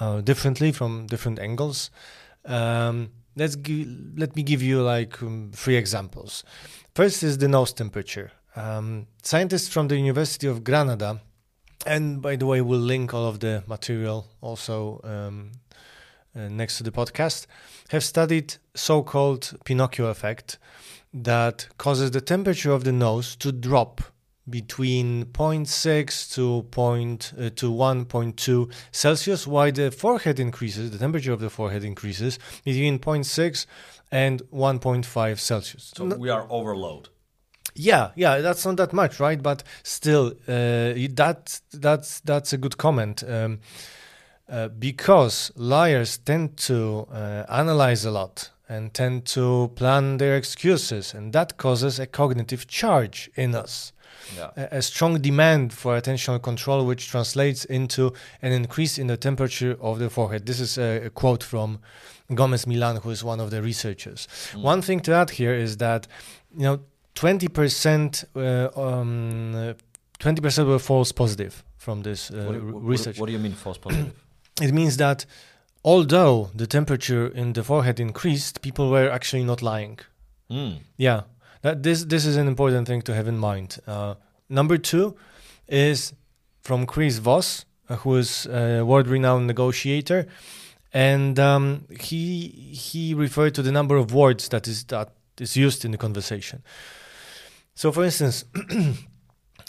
uh, 0.00 0.20
differently 0.22 0.72
from 0.72 1.06
different 1.06 1.38
angles. 1.38 1.90
Um, 2.44 3.10
let's 3.36 3.56
gi- 3.56 3.88
let 4.16 4.36
me 4.36 4.42
give 4.42 4.62
you 4.62 4.82
like 4.82 5.22
um, 5.22 5.50
three 5.54 5.76
examples. 5.76 6.44
First 6.94 7.22
is 7.22 7.38
the 7.38 7.48
nose 7.48 7.72
temperature. 7.72 8.32
Um, 8.54 9.06
scientists 9.22 9.68
from 9.68 9.88
the 9.88 9.96
University 9.96 10.46
of 10.46 10.62
Granada 10.62 11.20
and 11.86 12.22
by 12.22 12.36
the 12.36 12.46
way, 12.46 12.60
we'll 12.60 12.78
link 12.78 13.12
all 13.12 13.26
of 13.26 13.40
the 13.40 13.64
material 13.66 14.28
also 14.40 15.00
um, 15.04 15.52
uh, 16.36 16.48
next 16.48 16.78
to 16.78 16.82
the 16.84 16.92
podcast, 16.92 17.46
have 17.88 18.04
studied 18.04 18.54
so 18.74 19.02
called 19.02 19.58
Pinocchio 19.64 20.06
effect 20.06 20.58
that 21.12 21.68
causes 21.78 22.10
the 22.12 22.20
temperature 22.20 22.72
of 22.72 22.84
the 22.84 22.92
nose 22.92 23.36
to 23.36 23.52
drop 23.52 24.00
between 24.52 25.24
0.6 25.24 26.34
to, 26.34 26.62
point, 26.70 27.32
uh, 27.36 27.50
to 27.56 27.72
1.2 27.72 28.72
Celsius, 28.92 29.46
while 29.48 29.72
the 29.72 29.90
forehead 29.90 30.38
increases, 30.38 30.92
the 30.92 30.98
temperature 30.98 31.32
of 31.32 31.40
the 31.40 31.50
forehead 31.50 31.82
increases 31.82 32.38
between 32.64 33.00
0.6 33.00 33.66
and 34.12 34.42
1.5 34.52 35.38
Celsius. 35.40 35.92
So 35.96 36.04
we 36.04 36.28
are 36.28 36.46
overload. 36.48 37.08
Yeah, 37.74 38.10
yeah, 38.14 38.38
that's 38.38 38.64
not 38.66 38.76
that 38.76 38.92
much, 38.92 39.18
right? 39.18 39.42
But 39.42 39.64
still, 39.82 40.34
uh, 40.46 40.92
that 41.16 41.60
that's 41.72 42.20
that's 42.20 42.52
a 42.52 42.58
good 42.58 42.76
comment 42.76 43.24
um, 43.26 43.60
uh, 44.48 44.68
because 44.68 45.50
liars 45.56 46.18
tend 46.18 46.58
to 46.58 47.06
uh, 47.10 47.44
analyze 47.48 48.04
a 48.04 48.10
lot 48.10 48.50
and 48.68 48.92
tend 48.92 49.24
to 49.26 49.70
plan 49.74 50.18
their 50.18 50.36
excuses, 50.36 51.14
and 51.14 51.32
that 51.32 51.56
causes 51.56 51.98
a 51.98 52.06
cognitive 52.06 52.66
charge 52.66 53.30
in 53.36 53.54
us. 53.54 53.92
Yeah. 54.36 54.50
A, 54.56 54.78
a 54.78 54.82
strong 54.82 55.20
demand 55.20 55.72
for 55.72 56.00
attentional 56.00 56.40
control, 56.42 56.86
which 56.86 57.08
translates 57.08 57.64
into 57.64 58.12
an 58.42 58.52
increase 58.52 58.98
in 58.98 59.06
the 59.08 59.16
temperature 59.16 59.76
of 59.80 59.98
the 59.98 60.08
forehead. 60.10 60.46
This 60.46 60.60
is 60.60 60.78
a, 60.78 61.06
a 61.06 61.10
quote 61.10 61.42
from 61.42 61.78
Gomez 62.34 62.66
Milan, 62.66 62.96
who 62.96 63.10
is 63.10 63.22
one 63.24 63.40
of 63.40 63.50
the 63.50 63.60
researchers. 63.62 64.26
One 64.54 64.80
thing 64.82 65.00
to 65.00 65.12
add 65.12 65.30
here 65.30 65.54
is 65.54 65.76
that, 65.78 66.06
you 66.56 66.64
know, 66.64 66.80
20% 67.14 68.24
uh, 68.36 68.80
um, 68.80 69.54
uh, 69.54 69.74
20% 70.18 70.66
were 70.66 70.78
false 70.78 71.12
positive 71.12 71.64
from 71.76 72.02
this 72.02 72.30
uh, 72.30 72.44
What, 72.46 72.62
what- 72.62 72.82
research. 72.84 73.18
what 73.18 73.26
do 73.26 73.32
you 73.32 73.38
mean 73.38 73.52
false 73.52 73.78
positive? 73.78 74.12
it 74.62 74.72
means 74.72 74.96
that 74.98 75.26
although 75.84 76.50
the 76.54 76.66
temperature 76.66 77.26
in 77.26 77.52
the 77.54 77.62
forehead 77.64 77.98
increased, 78.00 78.62
people 78.62 78.88
were 78.90 79.10
actually 79.10 79.44
not 79.44 79.62
lying. 79.62 79.98
mm. 80.50 80.78
Yeah, 80.96 81.22
that 81.62 81.82
this 81.82 82.04
this 82.04 82.26
is 82.26 82.36
an 82.36 82.46
important 82.46 82.86
thing 82.86 83.02
to 83.02 83.14
have 83.14 83.26
in 83.26 83.38
mind. 83.38 83.78
Uh, 83.86 84.14
number 84.48 84.76
two 84.76 85.16
is 85.68 86.12
from 86.60 86.86
Chris 86.86 87.18
Voss, 87.18 87.64
uh, 87.88 87.96
who 87.96 88.16
is 88.16 88.46
a 88.46 88.82
world-renowned 88.82 89.46
negotiator, 89.46 90.26
and 90.92 91.38
um, 91.38 91.86
he 91.98 92.48
he 92.48 93.14
referred 93.14 93.54
to 93.54 93.62
the 93.62 93.72
number 93.72 93.96
of 93.96 94.12
words 94.12 94.48
that 94.48 94.68
is 94.68 94.84
that 94.84 95.12
is 95.40 95.56
used 95.56 95.84
in 95.84 95.92
the 95.92 95.98
conversation. 95.98 96.62
So, 97.74 97.90
for 97.90 98.04
instance. 98.04 98.44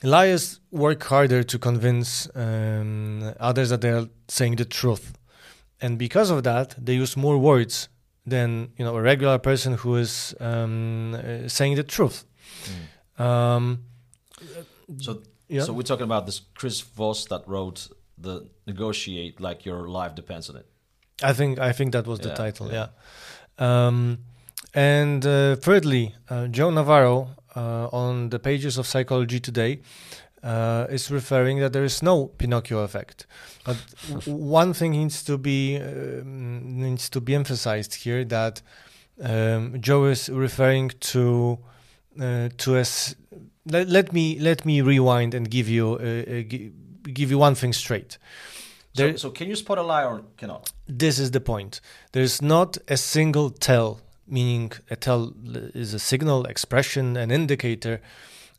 Liars 0.05 0.59
work 0.69 1.01
harder 1.03 1.43
to 1.43 1.57
convince 1.57 2.27
um, 2.35 3.33
others 3.39 3.69
that 3.69 3.79
they 3.79 3.89
are 3.89 4.09
saying 4.27 4.57
the 4.57 4.65
truth, 4.65 5.13
and 5.79 5.97
because 5.97 6.29
of 6.29 6.43
that, 6.43 6.75
they 6.77 6.95
use 6.95 7.15
more 7.15 7.37
words 7.37 7.87
than 8.25 8.71
you 8.77 8.85
know 8.85 8.95
a 8.95 9.01
regular 9.01 9.37
person 9.37 9.73
who 9.73 9.95
is 9.95 10.35
um, 10.39 11.13
uh, 11.15 11.47
saying 11.47 11.75
the 11.75 11.83
truth. 11.83 12.25
Um, 13.17 13.85
So, 14.99 15.21
yeah. 15.47 15.63
so 15.63 15.73
we're 15.73 15.83
talking 15.83 16.03
about 16.05 16.25
this 16.25 16.41
Chris 16.55 16.81
Voss 16.81 17.25
that 17.25 17.41
wrote 17.47 17.87
the 18.17 18.47
negotiate 18.67 19.39
like 19.39 19.65
your 19.65 19.87
life 19.87 20.13
depends 20.15 20.49
on 20.49 20.57
it. 20.57 20.65
I 21.23 21.33
think 21.33 21.59
I 21.59 21.71
think 21.73 21.93
that 21.93 22.05
was 22.07 22.19
the 22.19 22.33
title. 22.33 22.67
yeah. 22.71 22.87
Yeah. 23.59 23.87
Um, 23.87 24.19
and 24.73 25.25
uh, 25.25 25.55
thirdly, 25.55 26.15
uh, 26.29 26.47
Joe 26.47 26.71
Navarro 26.71 27.29
uh, 27.55 27.87
on 27.91 28.29
the 28.29 28.39
pages 28.39 28.77
of 28.77 28.85
Psychology 28.87 29.39
Today 29.39 29.81
uh, 30.43 30.87
is 30.89 31.09
referring 31.09 31.59
that 31.59 31.73
there 31.73 31.83
is 31.83 32.03
no 32.03 32.27
Pinocchio 32.27 32.79
effect. 32.79 33.25
But 33.65 33.77
one 34.27 34.73
thing 34.73 34.91
needs 34.91 35.23
to 35.23 35.37
be 35.37 35.77
um, 35.77 36.79
needs 36.81 37.09
to 37.09 37.21
be 37.21 37.33
emphasized 37.33 37.95
here 37.95 38.25
that 38.25 38.61
um, 39.21 39.79
Joe 39.79 40.05
is 40.05 40.29
referring 40.29 40.91
to 40.99 41.59
uh, 42.19 42.49
to 42.57 42.77
us. 42.77 43.15
Let, 43.65 43.87
let 43.87 44.11
me 44.11 44.37
let 44.39 44.65
me 44.65 44.81
rewind 44.81 45.33
and 45.33 45.49
give 45.49 45.69
you 45.69 45.93
uh, 45.93 46.31
uh, 46.31 46.43
give 47.13 47.31
you 47.31 47.37
one 47.37 47.55
thing 47.55 47.73
straight. 47.73 48.17
So, 48.95 49.15
so 49.15 49.31
can 49.31 49.47
you 49.49 49.55
spot 49.55 49.79
a 49.79 49.81
lie 49.81 50.03
or 50.03 50.21
cannot? 50.37 50.71
this 50.87 51.19
is 51.19 51.31
the 51.31 51.41
point. 51.41 51.81
There's 52.11 52.41
not 52.41 52.77
a 52.87 52.97
single 52.97 53.49
tell, 53.49 54.01
meaning 54.27 54.71
a 54.89 54.95
tell 54.95 55.33
is 55.73 55.93
a 55.93 55.99
signal, 55.99 56.45
expression, 56.45 57.17
an 57.17 57.31
indicator 57.31 58.01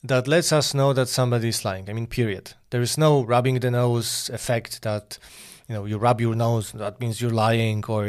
that 0.05 0.29
lets 0.29 0.53
us 0.53 0.75
know 0.75 0.93
that 0.93 1.09
somebody 1.09 1.49
is 1.49 1.65
lying. 1.65 1.89
I 1.89 1.93
mean, 1.95 2.07
period. 2.07 2.53
There 2.71 2.83
is 2.83 2.99
no 2.99 3.25
rubbing 3.25 3.59
the 3.61 3.71
nose 3.71 4.31
effect 4.33 4.83
that, 4.83 5.19
you 5.69 5.75
know, 5.75 5.87
you 5.87 5.97
rub 5.97 6.21
your 6.21 6.35
nose, 6.35 6.73
that 6.73 7.01
means 7.01 7.21
you're 7.23 7.31
lying, 7.33 7.83
or 7.89 8.05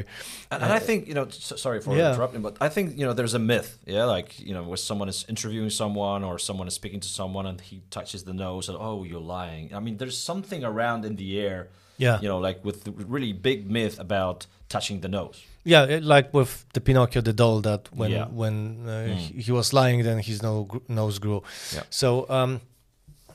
And, 0.52 0.64
and 0.64 0.74
I 0.74 0.78
uh, 0.78 0.80
think 0.80 1.08
you 1.08 1.14
know. 1.14 1.28
So, 1.30 1.56
sorry 1.56 1.80
for 1.82 1.96
Yeah. 1.96 2.12
interrupting, 2.14 2.42
but 2.42 2.58
I 2.60 2.70
think 2.70 2.98
you 3.00 3.06
know 3.06 3.14
there's 3.14 3.34
a 3.34 3.40
myth. 3.40 3.78
Yeah, 3.86 4.04
like 4.16 4.40
you 4.40 4.54
know, 4.54 4.64
where 4.64 4.78
someone 4.78 5.10
is 5.10 5.26
interviewing 5.30 5.70
someone 5.70 6.24
or 6.26 6.38
someone 6.38 6.68
is 6.68 6.74
speaking 6.74 7.00
to 7.00 7.08
someone 7.08 7.46
and 7.50 7.62
he 7.62 7.82
touches 7.90 8.24
the 8.26 8.34
nose 8.34 8.68
and 8.70 8.78
oh, 8.80 9.04
you're 9.06 9.28
lying. 9.40 9.74
I 9.74 9.80
mean, 9.80 9.98
there's 9.98 10.18
something 10.18 10.64
around 10.66 11.06
in 11.06 11.16
the 11.16 11.40
air. 11.40 11.70
Yeah. 11.98 12.20
You 12.22 12.28
know, 12.28 12.40
like 12.40 12.60
with 12.66 12.84
the 12.84 12.92
really 12.92 13.32
big 13.34 13.72
myth 13.72 14.00
about 14.00 14.48
touching 14.68 15.00
the 15.00 15.08
nose. 15.08 15.42
Yeah, 15.66 15.84
it- 15.90 16.04
like 16.04 16.34
with 16.34 16.66
the 16.74 16.80
Pinocchio, 16.82 17.22
the 17.22 17.34
doll, 17.34 17.62
that 17.62 17.90
when 17.94 18.12
Yeah. 18.12 18.28
when 18.32 18.56
uh, 18.88 18.90
Mm. 19.10 19.16
he, 19.18 19.42
he 19.42 19.52
was 19.52 19.74
lying, 19.74 20.04
then 20.04 20.20
his 20.20 20.42
no, 20.42 20.68
nose 20.88 21.20
grew. 21.20 21.42
Yeah. 21.74 21.84
So 21.90 22.26
um, 22.30 22.62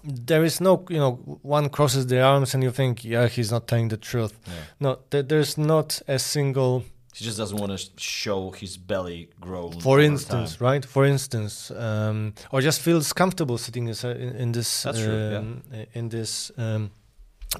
there 0.02 0.44
is 0.44 0.60
no, 0.60 0.84
you 0.88 0.99
know, 0.99 1.12
one 1.42 1.68
crosses 1.68 2.06
the 2.06 2.20
arms 2.22 2.54
and 2.54 2.62
you 2.62 2.70
think, 2.72 3.04
yeah, 3.04 3.28
he's 3.28 3.50
not 3.50 3.66
telling 3.66 3.88
the 3.90 3.96
truth. 3.99 4.32
Yeah. 4.46 4.52
No, 4.80 4.99
th- 5.10 5.26
there's 5.28 5.58
not 5.58 6.00
a 6.08 6.18
single. 6.18 6.84
He 7.14 7.25
just 7.25 7.38
doesn't 7.38 7.58
want 7.58 7.72
to 7.78 7.88
show 7.99 8.50
his 8.52 8.76
belly 8.78 9.28
grow. 9.40 9.70
For 9.82 10.00
instance, 10.00 10.56
time. 10.56 10.66
right? 10.66 10.84
For 10.87 11.04
instance, 11.04 11.70
um, 11.72 12.32
or 12.52 12.60
just 12.62 12.80
feels 12.80 13.12
comfortable 13.12 13.58
sitting 13.58 13.88
in, 13.88 13.96
in, 14.42 14.52
this 14.52 14.82
true, 14.94 15.30
yeah. 15.30 15.38
um, 15.38 15.62
in 15.92 16.08
this 16.08 16.52
um, 16.56 16.90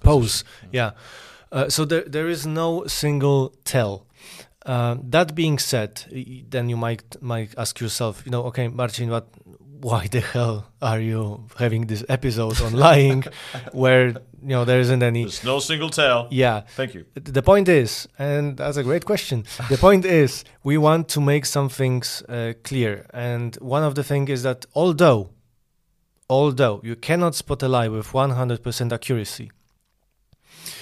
pose. 0.03 0.45
Yeah. 0.73 0.93
Uh, 1.53 1.69
so 1.69 1.85
there 1.85 2.05
there 2.07 2.29
is 2.31 2.47
no 2.47 2.87
single 2.87 3.53
tell. 3.65 4.07
Uh, 4.67 4.97
that 5.05 5.35
being 5.35 5.59
said, 5.59 6.05
then 6.51 6.69
you 6.69 6.77
might 6.77 7.21
might 7.23 7.55
ask 7.57 7.81
yourself, 7.81 8.23
you 8.27 8.31
know, 8.31 8.45
okay, 8.45 8.69
Marcin, 8.69 9.09
what, 9.09 9.27
why 9.81 10.07
the 10.07 10.21
hell 10.21 10.67
are 10.83 11.01
you 11.01 11.47
having 11.59 11.87
this 11.87 12.05
episode 12.09 12.61
on 12.61 12.75
lying, 12.75 13.25
where 13.73 14.09
you 14.09 14.17
know 14.43 14.67
there 14.67 14.81
isn't 14.81 15.03
any? 15.03 15.25
There's 15.25 15.45
no 15.45 15.61
single 15.61 15.89
tale. 15.89 16.29
Yeah. 16.31 16.61
Thank 16.77 16.95
you. 16.95 17.07
The 17.15 17.43
point 17.43 17.69
is, 17.69 18.07
and 18.19 18.59
that's 18.59 18.77
a 18.77 18.83
great 18.83 19.07
question. 19.07 19.45
The 19.71 19.79
point 19.79 20.05
is, 20.05 20.45
we 20.63 20.77
want 20.77 21.09
to 21.11 21.21
make 21.21 21.47
some 21.47 21.71
things 21.71 22.23
uh, 22.29 22.53
clear, 22.63 23.07
and 23.15 23.57
one 23.57 23.83
of 23.83 23.95
the 23.95 24.05
things 24.05 24.29
is 24.29 24.43
that 24.43 24.67
although, 24.75 25.31
although 26.29 26.81
you 26.85 26.97
cannot 26.97 27.35
spot 27.35 27.63
a 27.63 27.69
lie 27.69 27.89
with 27.89 28.09
100% 28.09 28.93
accuracy, 28.93 29.51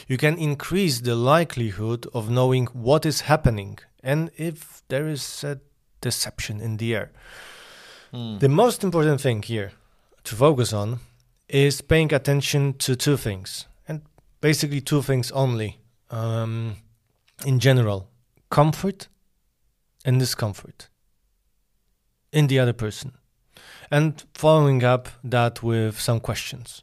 you 0.09 0.17
can 0.17 0.39
increase 0.39 1.01
the 1.01 1.15
likelihood 1.15 2.07
of 2.15 2.31
knowing 2.31 2.67
what 2.73 3.05
is 3.07 3.23
happening 3.23 3.79
and 4.03 4.31
if 4.37 4.83
there 4.89 5.07
is 5.07 5.45
a 5.45 5.61
deception 6.01 6.61
in 6.61 6.79
the 6.79 6.95
air. 6.95 7.13
Hmm. 8.11 8.39
The 8.39 8.49
most 8.49 8.83
important 8.83 9.21
thing 9.21 9.43
here 9.43 9.73
to 10.25 10.35
focus 10.35 10.73
on 10.73 11.01
is 11.49 11.81
paying 11.83 12.13
attention 12.13 12.75
to 12.75 12.97
two 12.97 13.17
things, 13.17 13.67
and 13.87 14.03
basically 14.41 14.81
two 14.81 15.03
things 15.03 15.31
only 15.33 15.79
um, 16.11 16.77
in 17.45 17.59
general 17.59 18.09
comfort 18.51 19.09
and 20.05 20.19
discomfort 20.19 20.89
in 22.33 22.47
the 22.47 22.59
other 22.59 22.73
person. 22.73 23.13
And 23.91 24.23
following 24.35 24.85
up 24.85 25.09
that 25.25 25.63
with 25.63 25.99
some 26.01 26.21
questions. 26.21 26.83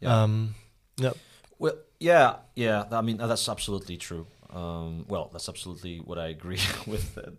Yeah. 0.00 0.22
Um, 0.22 0.54
yeah. 0.96 1.12
Well, 1.58 1.74
yeah, 1.98 2.36
yeah. 2.54 2.84
I 2.90 3.00
mean, 3.02 3.16
that's 3.16 3.48
absolutely 3.48 3.96
true. 3.96 4.26
Um, 4.50 5.04
well, 5.08 5.28
that's 5.32 5.48
absolutely 5.48 5.98
what 5.98 6.18
I 6.18 6.28
agree 6.28 6.60
with, 6.86 7.16
and, 7.18 7.36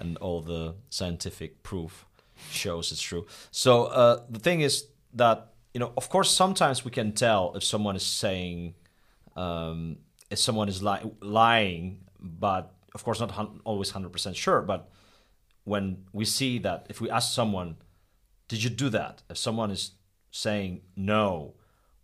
and 0.00 0.16
all 0.18 0.40
the 0.40 0.74
scientific 0.90 1.62
proof 1.62 2.06
shows 2.50 2.92
it's 2.92 3.00
true. 3.00 3.26
So 3.50 3.84
uh, 3.86 4.22
the 4.28 4.38
thing 4.38 4.60
is 4.60 4.86
that 5.14 5.52
you 5.74 5.80
know, 5.80 5.92
of 5.96 6.08
course, 6.08 6.30
sometimes 6.30 6.84
we 6.84 6.90
can 6.90 7.12
tell 7.12 7.52
if 7.54 7.62
someone 7.62 7.96
is 7.96 8.06
saying, 8.06 8.74
um, 9.36 9.98
if 10.30 10.38
someone 10.38 10.70
is 10.70 10.82
li- 10.82 11.12
lying, 11.20 12.00
but 12.18 12.72
of 12.94 13.04
course, 13.04 13.20
not 13.20 13.30
hun- 13.32 13.60
always 13.64 13.90
hundred 13.90 14.10
percent 14.12 14.36
sure. 14.36 14.62
But 14.62 14.88
when 15.64 16.04
we 16.12 16.24
see 16.24 16.58
that, 16.60 16.86
if 16.88 17.00
we 17.00 17.10
ask 17.10 17.34
someone, 17.34 17.76
"Did 18.48 18.64
you 18.64 18.70
do 18.70 18.88
that?" 18.88 19.22
If 19.28 19.36
someone 19.36 19.70
is 19.70 19.90
saying 20.30 20.80
no, 20.96 21.54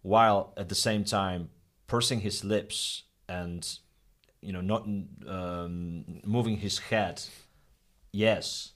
while 0.03 0.53
at 0.57 0.69
the 0.69 0.75
same 0.75 1.05
time 1.05 1.49
pursing 1.93 2.21
his 2.21 2.43
lips 2.45 3.03
and 3.29 3.79
you 4.47 4.53
know 4.55 4.63
not 4.75 4.83
um, 5.37 6.05
moving 6.37 6.57
his 6.67 6.79
head 6.91 7.17
yes 8.13 8.73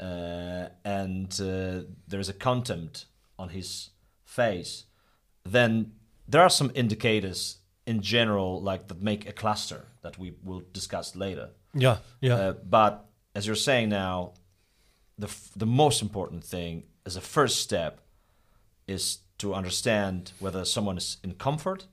uh, 0.00 0.64
and 0.84 1.28
uh, 1.40 1.80
there's 2.10 2.28
a 2.28 2.32
contempt 2.50 3.06
on 3.38 3.48
his 3.48 3.90
face 4.24 4.84
then 5.56 5.92
there 6.30 6.42
are 6.42 6.50
some 6.60 6.70
indicators 6.74 7.58
in 7.86 8.00
general 8.00 8.60
like 8.70 8.82
that 8.88 9.00
make 9.02 9.28
a 9.28 9.32
cluster 9.32 9.80
that 10.02 10.18
we 10.18 10.28
will 10.48 10.62
discuss 10.72 11.16
later 11.16 11.48
Yeah. 11.84 11.96
Yeah. 12.20 12.34
uh, 12.36 12.52
but 12.78 12.92
as 13.34 13.46
you're 13.46 13.64
saying 13.70 13.88
now, 13.88 14.32
the 15.18 15.26
f- 15.26 15.50
the 15.56 15.66
most 15.66 16.02
important 16.02 16.44
thing 16.44 16.84
as 17.06 17.16
a 17.16 17.20
first 17.20 17.56
step 17.66 18.00
is 18.86 19.18
to 19.38 19.54
understand 19.54 20.32
whether 20.40 20.64
someone 20.64 20.96
is 20.98 21.18
in 21.24 21.32
comfort 21.34 21.86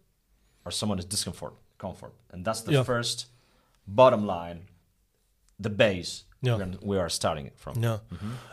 or 0.66 0.72
someone 0.72 1.00
is 1.00 1.06
discomfort. 1.06 1.54
Comfort, 1.78 2.14
and 2.32 2.46
that's 2.46 2.62
the 2.62 2.72
Yeah. 2.74 2.84
first 2.84 3.26
bottom 3.88 4.26
line, 4.28 4.68
the 5.60 5.70
base 5.70 6.24
Yeah. 6.44 6.58
we 6.82 6.98
are 6.98 7.10
starting 7.10 7.48
it 7.48 7.58
from. 7.58 7.74
Yeah, 7.84 7.98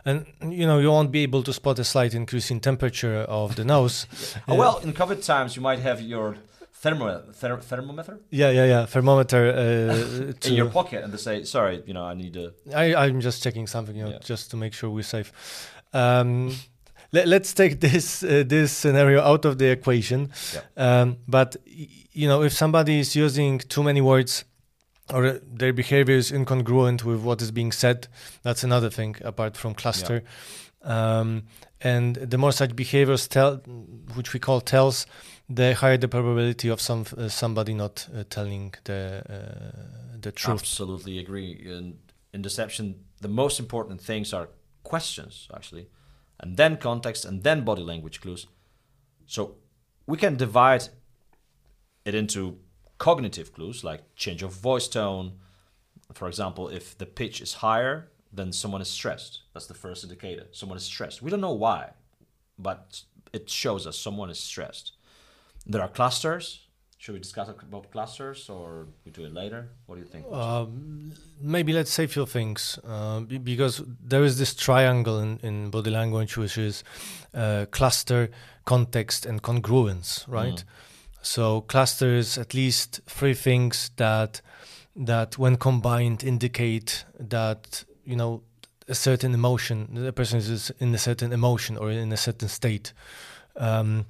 and 0.04 0.26
you 0.42 0.66
know 0.66 0.78
you 0.78 0.90
won't 0.90 1.10
be 1.10 1.22
able 1.24 1.42
to 1.42 1.52
spot 1.52 1.78
a 1.78 1.84
slight 1.84 2.14
increase 2.14 2.50
in 2.50 2.60
temperature 2.60 3.16
of 3.28 3.54
the 3.56 3.64
nose. 3.64 4.06
Uh, 4.48 4.54
well, 4.62 4.78
in 4.78 4.92
COVID 4.92 5.24
times, 5.24 5.56
you 5.56 5.62
might 5.62 5.80
have 5.80 6.00
your 6.00 6.36
thermo- 6.82 7.22
ther- 7.32 7.60
thermometer 7.60 8.18
Yeah, 8.30 8.50
yeah, 8.50 8.64
yeah. 8.66 8.86
Thermometer 8.86 9.42
uh, 9.50 10.48
in 10.48 10.54
your 10.54 10.70
pocket, 10.70 11.04
and 11.04 11.12
they 11.12 11.18
say, 11.18 11.44
"Sorry, 11.44 11.82
you 11.86 11.92
know, 11.94 12.04
I 12.04 12.14
need 12.14 12.32
to." 12.34 12.52
I, 12.74 12.94
I'm 13.06 13.20
just 13.20 13.42
checking 13.42 13.66
something, 13.68 13.96
you 13.96 14.04
know, 14.04 14.10
Yeah. 14.12 14.18
just 14.28 14.50
to 14.50 14.56
make 14.56 14.72
sure 14.74 14.88
we're 14.90 15.02
safe. 15.02 15.32
Um, 15.92 16.54
let, 17.12 17.28
let's 17.28 17.52
take 17.52 17.80
this 17.88 18.22
uh, 18.22 18.44
this 18.46 18.72
scenario 18.72 19.20
out 19.22 19.44
of 19.44 19.58
the 19.58 19.70
equation. 19.70 20.30
Um, 20.76 21.18
but 21.26 21.56
you 21.66 22.28
know, 22.28 22.42
if 22.42 22.52
somebody 22.52 22.98
is 23.00 23.14
using 23.16 23.58
too 23.58 23.82
many 23.82 24.00
words, 24.00 24.44
or 25.12 25.26
uh, 25.26 25.38
their 25.46 25.72
behavior 25.72 26.16
is 26.16 26.30
incongruent 26.32 27.04
with 27.04 27.20
what 27.20 27.40
is 27.42 27.50
being 27.50 27.72
said, 27.72 28.08
that's 28.42 28.64
another 28.64 28.90
thing 28.90 29.16
apart 29.22 29.56
from 29.56 29.74
cluster. 29.74 30.22
Um, 30.82 31.44
and 31.80 32.16
the 32.16 32.38
more 32.38 32.52
such 32.52 32.74
behaviors 32.74 33.28
tell, 33.28 33.56
which 34.14 34.32
we 34.32 34.40
call 34.40 34.60
tells, 34.60 35.06
the 35.48 35.74
higher 35.74 35.96
the 35.96 36.08
probability 36.08 36.68
of 36.68 36.80
some 36.80 37.04
uh, 37.16 37.28
somebody 37.28 37.74
not 37.74 38.08
uh, 38.14 38.24
telling 38.28 38.74
the 38.84 39.22
uh, 39.28 40.18
the 40.20 40.32
truth. 40.32 40.60
Absolutely 40.60 41.18
agree. 41.18 41.52
In, 41.52 41.98
in 42.32 42.42
deception, 42.42 43.04
the 43.20 43.28
most 43.28 43.58
important 43.58 44.00
things 44.00 44.32
are 44.32 44.48
questions, 44.82 45.48
actually, 45.54 45.88
and 46.40 46.56
then 46.56 46.76
context, 46.76 47.24
and 47.24 47.42
then 47.42 47.64
body 47.64 47.82
language 47.82 48.20
clues. 48.20 48.46
So 49.26 49.56
we 50.06 50.16
can 50.16 50.36
divide 50.36 50.88
it 52.04 52.14
into 52.14 52.58
cognitive 52.98 53.52
clues 53.52 53.84
like 53.84 54.14
change 54.16 54.42
of 54.42 54.52
voice 54.52 54.88
tone. 54.88 55.32
For 56.14 56.28
example, 56.28 56.68
if 56.68 56.96
the 56.96 57.06
pitch 57.06 57.40
is 57.40 57.54
higher, 57.54 58.10
then 58.32 58.52
someone 58.52 58.80
is 58.80 58.88
stressed. 58.88 59.42
That's 59.52 59.66
the 59.66 59.74
first 59.74 60.04
indicator. 60.04 60.46
Someone 60.52 60.78
is 60.78 60.84
stressed. 60.84 61.22
We 61.22 61.30
don't 61.30 61.40
know 61.40 61.52
why, 61.52 61.90
but 62.58 63.02
it 63.32 63.50
shows 63.50 63.86
us 63.86 63.98
someone 63.98 64.30
is 64.30 64.38
stressed. 64.38 64.92
There 65.66 65.82
are 65.82 65.88
clusters. 65.88 66.67
Should 67.00 67.12
we 67.12 67.20
discuss 67.20 67.48
about 67.48 67.92
clusters 67.92 68.50
or 68.50 68.88
we 69.04 69.12
do 69.12 69.24
it 69.24 69.32
later? 69.32 69.68
What 69.86 69.94
do 69.94 70.00
you 70.00 70.08
think? 70.08 70.26
Um, 70.32 71.12
maybe 71.40 71.72
let's 71.72 71.92
say 71.92 72.04
a 72.04 72.08
few 72.08 72.26
things 72.26 72.76
uh, 72.84 73.20
because 73.20 73.82
there 74.04 74.24
is 74.24 74.36
this 74.36 74.52
triangle 74.52 75.20
in, 75.20 75.38
in 75.44 75.70
body 75.70 75.90
language 75.90 76.36
which 76.36 76.58
is 76.58 76.82
uh, 77.34 77.66
cluster, 77.70 78.30
context, 78.64 79.26
and 79.26 79.40
congruence, 79.42 80.26
right? 80.26 80.64
So 81.22 81.60
cluster 81.62 82.16
is 82.16 82.36
at 82.36 82.52
least 82.52 83.00
three 83.06 83.34
things 83.34 83.92
that 83.96 84.40
that 84.96 85.38
when 85.38 85.56
combined 85.56 86.24
indicate 86.24 87.04
that 87.20 87.84
you 88.04 88.16
know 88.16 88.42
a 88.88 88.94
certain 88.94 89.34
emotion, 89.34 89.88
the 89.92 90.12
person 90.12 90.38
is 90.38 90.72
in 90.80 90.92
a 90.94 90.98
certain 90.98 91.32
emotion 91.32 91.76
or 91.76 91.90
in 91.90 92.12
a 92.12 92.16
certain 92.16 92.48
state. 92.48 92.92
Um, 93.56 94.06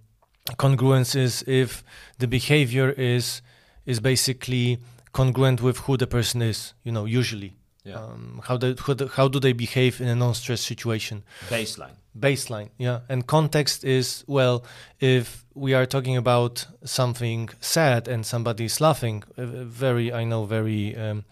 congruence 0.56 1.14
is 1.16 1.44
if 1.46 1.84
the 2.18 2.26
behavior 2.26 2.90
is 2.90 3.42
is 3.86 4.00
basically 4.00 4.78
congruent 5.12 5.60
with 5.62 5.78
who 5.78 5.96
the 5.96 6.06
person 6.06 6.42
is 6.42 6.74
you 6.84 6.92
know 6.92 7.04
usually 7.04 7.52
Yeah. 7.84 8.00
um, 8.04 8.40
how, 8.44 8.58
they, 8.58 8.74
how, 8.86 8.94
the, 8.94 9.06
how 9.08 9.28
do 9.28 9.38
they 9.40 9.54
behave 9.54 10.00
in 10.00 10.08
a 10.08 10.14
non-stress 10.14 10.60
situation 10.60 11.22
Baseline. 11.48 11.96
baseline 12.18 12.68
yeah 12.78 13.00
and 13.08 13.26
context 13.26 13.84
is 13.84 14.24
well 14.26 14.62
if 15.00 15.44
we 15.54 15.74
are 15.74 15.86
talking 15.86 16.16
about 16.16 16.66
something 16.84 17.48
sad 17.60 18.08
and 18.08 18.26
somebody 18.26 18.64
is 18.64 18.80
laughing 18.80 19.24
a 19.36 19.42
a 19.42 19.64
very 19.64 20.12
i 20.12 20.24
know 20.24 20.44
very 20.44 20.94
um, 20.96 21.24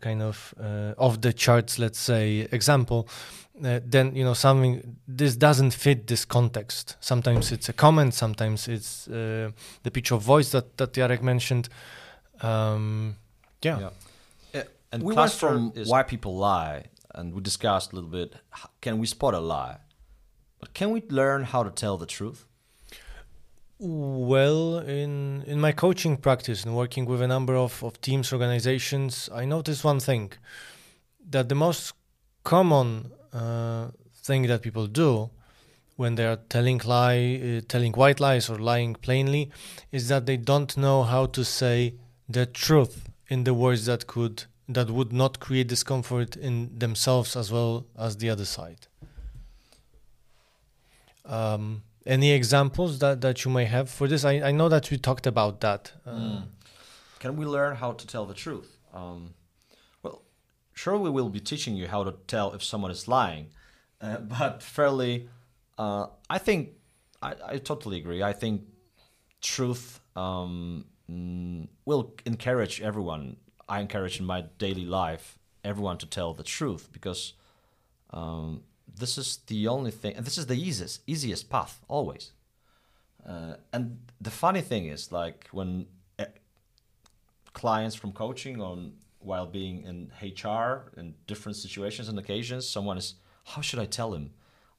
kind 0.00 0.22
of 0.22 0.54
uh, 0.60 0.92
off 1.04 1.20
the 1.20 1.32
charts 1.32 1.78
let's 1.78 1.98
say 1.98 2.46
example 2.52 3.08
uh, 3.64 3.80
then 3.90 4.14
you 4.16 4.24
know 4.24 4.34
something 4.34 4.96
this 5.08 5.36
doesn't 5.36 5.72
fit 5.74 6.06
this 6.06 6.24
context 6.26 6.96
sometimes 7.00 7.52
it's 7.52 7.68
a 7.68 7.72
comment 7.72 8.14
sometimes 8.14 8.68
it's 8.68 9.08
uh, 9.08 9.50
the 9.82 9.90
pitch 9.90 10.12
of 10.12 10.22
voice 10.22 10.50
that 10.50 10.76
that 10.76 10.92
Jarek 10.92 11.22
mentioned 11.22 11.68
um, 12.42 13.16
yeah. 13.62 13.78
Yeah. 13.80 14.62
And 14.92 15.02
We 15.02 15.14
went 15.14 15.32
from 15.32 15.72
is 15.74 15.82
is- 15.82 15.88
why 15.88 16.02
people 16.02 16.32
lie, 16.36 16.84
and 17.14 17.32
we 17.34 17.40
discussed 17.42 17.92
a 17.92 17.94
little 17.96 18.10
bit. 18.10 18.34
h- 18.56 18.66
Can 18.80 18.98
we 18.98 19.06
spot 19.06 19.34
a 19.34 19.38
lie? 19.38 19.76
But 20.58 20.74
can 20.74 20.90
we 20.90 21.00
learn 21.10 21.44
how 21.44 21.62
to 21.62 21.70
tell 21.70 21.96
the 21.98 22.06
truth? 22.06 22.44
Well, 23.78 24.78
in 24.78 25.42
in 25.46 25.60
my 25.60 25.72
coaching 25.72 26.16
practice 26.18 26.64
and 26.66 26.74
working 26.76 27.06
with 27.06 27.22
a 27.22 27.26
number 27.26 27.54
of, 27.56 27.82
of 27.82 28.00
teams, 28.00 28.32
organizations, 28.32 29.28
I 29.32 29.44
noticed 29.46 29.84
one 29.84 30.00
thing 30.00 30.32
that 31.30 31.48
the 31.48 31.54
most 31.54 31.94
common 32.42 33.12
uh, 33.32 33.88
thing 34.22 34.46
that 34.46 34.62
people 34.62 34.86
do 34.86 35.30
when 35.96 36.14
they 36.14 36.26
are 36.26 36.38
telling 36.48 36.80
lie, 36.84 37.58
uh, 37.58 37.60
telling 37.68 37.92
white 37.92 38.20
lies 38.20 38.48
or 38.48 38.58
lying 38.58 38.94
plainly, 38.94 39.50
is 39.92 40.08
that 40.08 40.26
they 40.26 40.36
don't 40.36 40.76
know 40.76 41.02
how 41.02 41.26
to 41.26 41.44
say 41.44 41.94
the 42.28 42.46
truth 42.46 43.08
in 43.28 43.44
the 43.44 43.52
words 43.52 43.86
that 43.86 44.06
could 44.06 44.44
that 44.68 44.88
would 44.88 45.12
not 45.12 45.40
create 45.40 45.66
discomfort 45.66 46.36
in 46.36 46.78
themselves 46.78 47.34
as 47.36 47.50
well 47.50 47.86
as 47.98 48.16
the 48.18 48.30
other 48.30 48.44
side. 48.44 48.86
Um, 51.24 51.82
any 52.06 52.30
examples 52.32 52.98
that, 53.00 53.20
that 53.20 53.44
you 53.44 53.50
may 53.50 53.64
have 53.64 53.90
for 53.90 54.06
this? 54.08 54.24
I, 54.24 54.40
I 54.40 54.52
know 54.52 54.68
that 54.68 54.90
we 54.90 54.96
talked 54.96 55.26
about 55.26 55.60
that. 55.60 55.92
Uh, 56.06 56.42
Can 57.18 57.36
we 57.36 57.44
learn 57.46 57.76
how 57.76 57.92
to 57.92 58.06
tell 58.06 58.26
the 58.26 58.34
truth? 58.34 58.78
Um, 58.94 59.34
Sure, 60.82 60.96
we 60.96 61.10
will 61.10 61.28
be 61.28 61.40
teaching 61.40 61.76
you 61.76 61.86
how 61.88 62.04
to 62.04 62.12
tell 62.26 62.54
if 62.54 62.64
someone 62.64 62.90
is 62.90 63.06
lying, 63.06 63.48
uh, 64.00 64.16
but 64.16 64.62
fairly, 64.62 65.28
uh, 65.76 66.06
I 66.30 66.38
think 66.38 66.70
I, 67.20 67.34
I 67.52 67.58
totally 67.58 67.98
agree. 67.98 68.22
I 68.22 68.32
think 68.32 68.62
truth 69.42 70.00
um, 70.16 70.86
mm, 71.06 71.68
will 71.84 72.14
encourage 72.24 72.80
everyone. 72.80 73.36
I 73.68 73.80
encourage 73.80 74.20
in 74.20 74.24
my 74.24 74.46
daily 74.56 74.86
life 74.86 75.38
everyone 75.62 75.98
to 75.98 76.06
tell 76.06 76.32
the 76.32 76.44
truth 76.44 76.88
because 76.92 77.34
um, 78.14 78.62
this 78.88 79.18
is 79.18 79.40
the 79.48 79.68
only 79.68 79.90
thing, 79.90 80.14
and 80.16 80.24
this 80.24 80.38
is 80.38 80.46
the 80.46 80.56
easiest 80.56 81.02
easiest 81.06 81.50
path 81.50 81.78
always. 81.88 82.32
Uh, 83.28 83.56
and 83.74 83.98
the 84.18 84.30
funny 84.30 84.62
thing 84.62 84.86
is, 84.86 85.12
like 85.12 85.46
when 85.52 85.88
uh, 86.18 86.24
clients 87.52 87.94
from 87.94 88.12
coaching 88.12 88.62
on 88.62 88.94
while 89.20 89.46
being 89.46 89.84
in 89.84 90.10
HR 90.20 90.90
in 90.96 91.14
different 91.26 91.56
situations 91.56 92.08
and 92.08 92.18
occasions, 92.18 92.68
someone 92.68 92.98
is, 92.98 93.14
how 93.44 93.62
should 93.62 93.78
I 93.78 93.86
tell 93.86 94.14
him? 94.14 94.32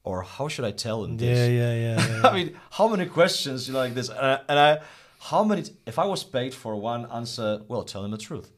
Or 0.04 0.22
how 0.22 0.48
should 0.48 0.64
I 0.64 0.72
tell 0.72 1.04
him 1.04 1.16
this? 1.16 1.38
Yeah, 1.38 1.46
yeah, 1.46 1.74
yeah. 1.74 2.20
yeah. 2.22 2.28
I 2.28 2.34
mean, 2.34 2.56
how 2.70 2.88
many 2.88 3.06
questions 3.06 3.68
you 3.68 3.74
like 3.74 3.94
this? 3.94 4.08
And 4.08 4.18
I, 4.18 4.40
and 4.48 4.58
I, 4.58 4.80
how 5.20 5.44
many? 5.44 5.62
If 5.86 5.98
I 6.00 6.06
was 6.06 6.24
paid 6.24 6.52
for 6.52 6.74
one 6.74 7.06
answer, 7.06 7.62
well, 7.68 7.84
tell 7.84 8.04
him 8.04 8.10
the 8.10 8.18
truth. 8.18 8.50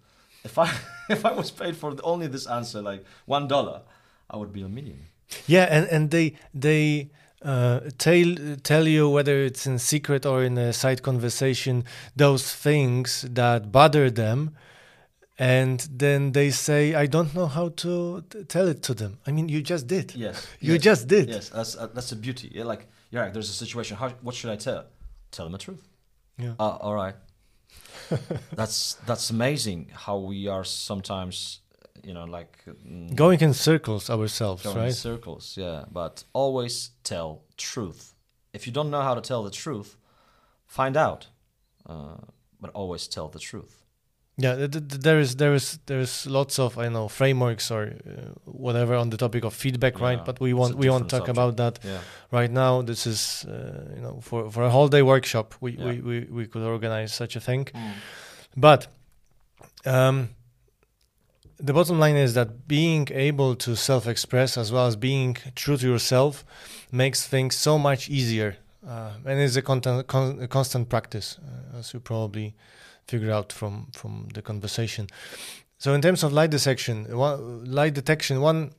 If 0.43 0.59
I 0.59 0.73
if 1.11 1.27
I 1.27 1.33
was 1.33 1.51
paid 1.51 1.77
for 1.77 1.95
only 2.03 2.27
this 2.29 2.47
answer, 2.47 2.81
like 2.81 3.05
one 3.27 3.47
dollar, 3.47 3.83
I 4.31 4.39
would 4.39 4.53
be 4.53 4.63
a 4.63 4.69
millionaire. 4.69 5.11
Yeah, 5.47 5.65
and 5.65 5.87
and 5.89 6.11
they 6.11 6.37
they 6.55 7.11
uh, 7.43 7.81
tell 7.99 8.35
tell 8.63 8.89
you 8.89 9.11
whether 9.11 9.43
it's 9.43 9.67
in 9.67 9.79
secret 9.79 10.25
or 10.25 10.43
in 10.43 10.57
a 10.57 10.73
side 10.73 11.03
conversation 11.03 11.85
those 12.17 12.55
things 12.55 13.27
that 13.31 13.71
bother 13.71 14.11
them, 14.11 14.57
and 15.39 15.81
then 15.91 16.33
they 16.33 16.51
say, 16.51 16.95
"I 16.95 17.07
don't 17.07 17.35
know 17.35 17.47
how 17.47 17.71
to 17.71 18.23
tell 18.49 18.69
it 18.69 18.83
to 18.83 18.95
them." 18.95 19.19
I 19.27 19.33
mean, 19.33 19.49
you 19.49 19.63
just 19.63 19.87
did. 19.87 20.15
Yes, 20.15 20.47
you 20.61 20.75
yes, 20.75 20.83
just 20.83 21.09
did. 21.09 21.29
Yes, 21.29 21.49
that's 21.49 21.77
uh, 21.77 21.89
that's 21.89 22.11
the 22.11 22.17
beauty. 22.17 22.51
Yeah, 22.55 22.65
like 22.65 22.89
yeah, 23.11 23.31
there's 23.31 23.51
a 23.51 23.53
situation. 23.53 23.97
How 23.97 24.11
what 24.23 24.35
should 24.35 24.51
I 24.51 24.57
tell? 24.57 24.85
Tell 25.31 25.47
them 25.47 25.53
the 25.53 25.59
truth. 25.59 25.83
Yeah. 26.39 26.55
Uh, 26.59 26.77
all 26.81 26.95
right. 26.95 27.15
that's 28.53 28.95
that's 29.07 29.31
amazing 29.31 29.91
how 29.93 30.19
we 30.19 30.49
are 30.49 30.65
sometimes 30.65 31.61
you 32.03 32.13
know 32.13 32.25
like 32.25 32.59
mm, 32.67 33.15
Going 33.15 33.41
in 33.41 33.55
circles 33.55 34.11
ourselves, 34.11 34.63
going 34.63 34.77
in 34.77 34.83
right? 34.83 34.95
circles 34.95 35.57
yeah 35.57 35.85
but 35.91 36.25
always 36.33 36.91
tell 37.03 37.43
truth 37.57 38.15
if 38.53 38.67
you 38.67 38.73
don't 38.73 38.91
know 38.91 39.03
how 39.03 39.15
to 39.15 39.21
tell 39.21 39.43
the 39.43 39.51
truth 39.51 39.97
find 40.67 40.97
out 40.97 41.29
uh, 41.87 42.17
but 42.61 42.71
always 42.75 43.09
tell 43.09 43.29
the 43.29 43.39
truth 43.39 43.84
Yeah, 44.37 44.57
th- 44.57 44.71
th- 44.73 45.01
there 45.03 45.21
is 45.21 45.37
there 45.37 45.55
is 45.55 45.79
there's 45.87 46.27
lots 46.27 46.59
of 46.59 46.77
I 46.77 46.89
know 46.89 47.09
frameworks 47.09 47.71
or 47.71 47.83
uh, 47.85 48.33
whatever 48.45 48.95
on 48.97 49.11
the 49.11 49.17
topic 49.17 49.45
of 49.45 49.55
feedback, 49.55 49.99
Yeah, 49.99 50.05
right? 50.09 50.25
But 50.25 50.41
we 50.41 50.51
it's 50.51 50.59
won't 50.59 50.75
we 50.77 50.89
won't 50.91 51.09
talk 51.09 51.27
subject. 51.27 51.39
about 51.39 51.57
that 51.57 51.79
yeah 51.85 52.01
right 52.33 52.51
now. 52.51 52.83
This 52.83 53.07
is 53.07 53.45
uh, 53.49 53.95
you 53.97 54.03
know 54.03 54.19
for 54.21 54.51
for 54.51 54.63
a 54.65 54.71
whole 54.71 54.89
day 54.89 55.03
workshop 55.03 55.55
we, 55.61 55.71
Yeah. 55.73 55.87
we, 55.87 56.01
we, 56.01 56.21
we 56.39 56.47
could 56.47 56.63
organize 56.63 57.15
such 57.15 57.37
a 57.37 57.41
thing. 57.41 57.69
But 58.57 58.89
um, 59.87 60.29
the 61.59 61.73
bottom 61.73 61.99
line 62.01 62.17
is 62.17 62.35
that 62.35 62.67
being 62.67 63.09
able 63.13 63.55
to 63.57 63.77
self-express 63.77 64.59
as 64.59 64.73
well 64.73 64.87
as 64.87 64.97
being 64.97 65.37
true 65.55 65.77
to 65.77 65.87
yourself 65.87 66.45
makes 66.91 67.27
things 67.27 67.55
so 67.57 67.79
much 67.79 68.09
easier, 68.09 68.57
uh, 68.87 69.13
and 69.27 69.41
is 69.41 69.57
a, 69.57 69.63
content, 69.63 70.07
con- 70.07 70.47
constant 70.49 70.89
practice, 70.89 71.39
uh, 71.39 71.79
as 71.79 71.93
you 71.95 72.01
probably 72.01 72.55
figure 73.07 73.33
out 73.33 73.53
from 73.53 73.89
from 73.93 74.29
the 74.35 74.43
conversation. 74.43 75.09
So, 75.79 75.93
in 75.95 76.01
terms 76.01 76.23
of 76.23 76.33
light 76.33 76.51
detection, 76.51 77.17
one, 77.17 77.65
lie 77.65 77.91
detection, 77.91 78.41
one 78.41 78.73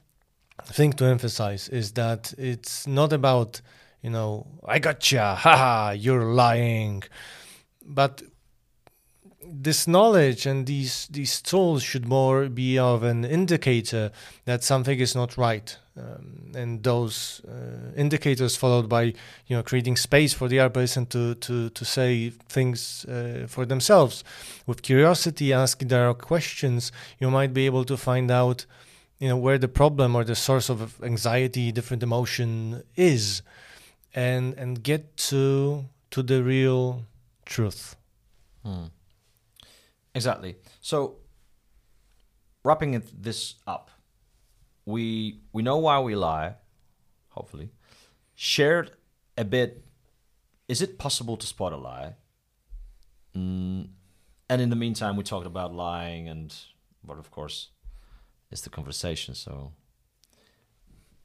thing 0.63 0.93
to 0.93 1.05
emphasize 1.05 1.69
is 1.69 1.91
that 1.93 2.33
it's 2.37 2.87
not 2.87 3.13
about 3.13 3.61
you 4.01 4.09
know 4.09 4.47
I 4.65 4.79
gotcha, 4.79 5.35
haha, 5.39 5.91
you're 5.91 6.33
lying, 6.33 7.03
but 7.85 8.23
this 9.51 9.87
knowledge 9.87 10.45
and 10.45 10.65
these 10.65 11.07
these 11.07 11.41
tools 11.41 11.83
should 11.83 12.07
more 12.07 12.49
be 12.49 12.77
of 12.77 13.03
an 13.03 13.25
indicator 13.25 14.11
that 14.45 14.63
something 14.63 14.99
is 14.99 15.15
not 15.15 15.37
right. 15.37 15.77
Um, 15.97 16.51
and 16.55 16.83
those 16.83 17.41
uh, 17.47 17.93
indicators 17.95 18.57
followed 18.57 18.89
by 18.89 19.03
you 19.47 19.55
know 19.55 19.63
creating 19.63 19.95
space 19.95 20.33
for 20.33 20.47
the 20.47 20.59
other 20.59 20.69
person 20.69 21.05
to 21.07 21.35
to 21.35 21.69
to 21.69 21.85
say 21.85 22.31
things 22.49 23.05
uh, 23.05 23.45
for 23.47 23.65
themselves. 23.65 24.23
With 24.65 24.81
curiosity 24.81 25.53
asking 25.53 25.87
their 25.87 26.13
questions 26.13 26.91
you 27.19 27.29
might 27.29 27.53
be 27.53 27.65
able 27.65 27.85
to 27.85 27.97
find 27.97 28.29
out 28.29 28.65
you 29.19 29.29
know 29.29 29.37
where 29.37 29.57
the 29.57 29.69
problem 29.69 30.15
or 30.15 30.23
the 30.23 30.35
source 30.35 30.69
of 30.69 31.01
anxiety 31.01 31.71
different 31.71 32.03
emotion 32.03 32.83
is 32.95 33.41
and 34.13 34.53
and 34.55 34.83
get 34.83 35.15
to 35.29 35.85
to 36.11 36.23
the 36.23 36.43
real 36.43 37.05
truth. 37.45 37.95
Hmm. 38.63 38.85
Exactly. 40.15 40.55
So, 40.79 41.17
wrapping 42.63 43.03
this 43.13 43.55
up, 43.67 43.91
we 44.85 45.41
we 45.51 45.61
know 45.61 45.77
why 45.77 45.99
we 45.99 46.15
lie. 46.15 46.55
Hopefully, 47.31 47.69
shared 48.33 48.91
a 49.37 49.43
bit. 49.43 49.83
Is 50.69 50.81
it 50.81 50.97
possible 50.97 51.35
to 51.37 51.45
spot 51.45 51.73
a 51.73 51.77
lie? 51.77 52.15
Mm, 53.35 53.89
and 54.49 54.61
in 54.61 54.69
the 54.69 54.75
meantime, 54.77 55.17
we 55.17 55.23
talked 55.23 55.45
about 55.45 55.75
lying, 55.75 56.29
and 56.29 56.55
but 57.03 57.19
of 57.19 57.29
course, 57.29 57.69
it's 58.49 58.61
the 58.61 58.69
conversation. 58.69 59.35
So, 59.35 59.73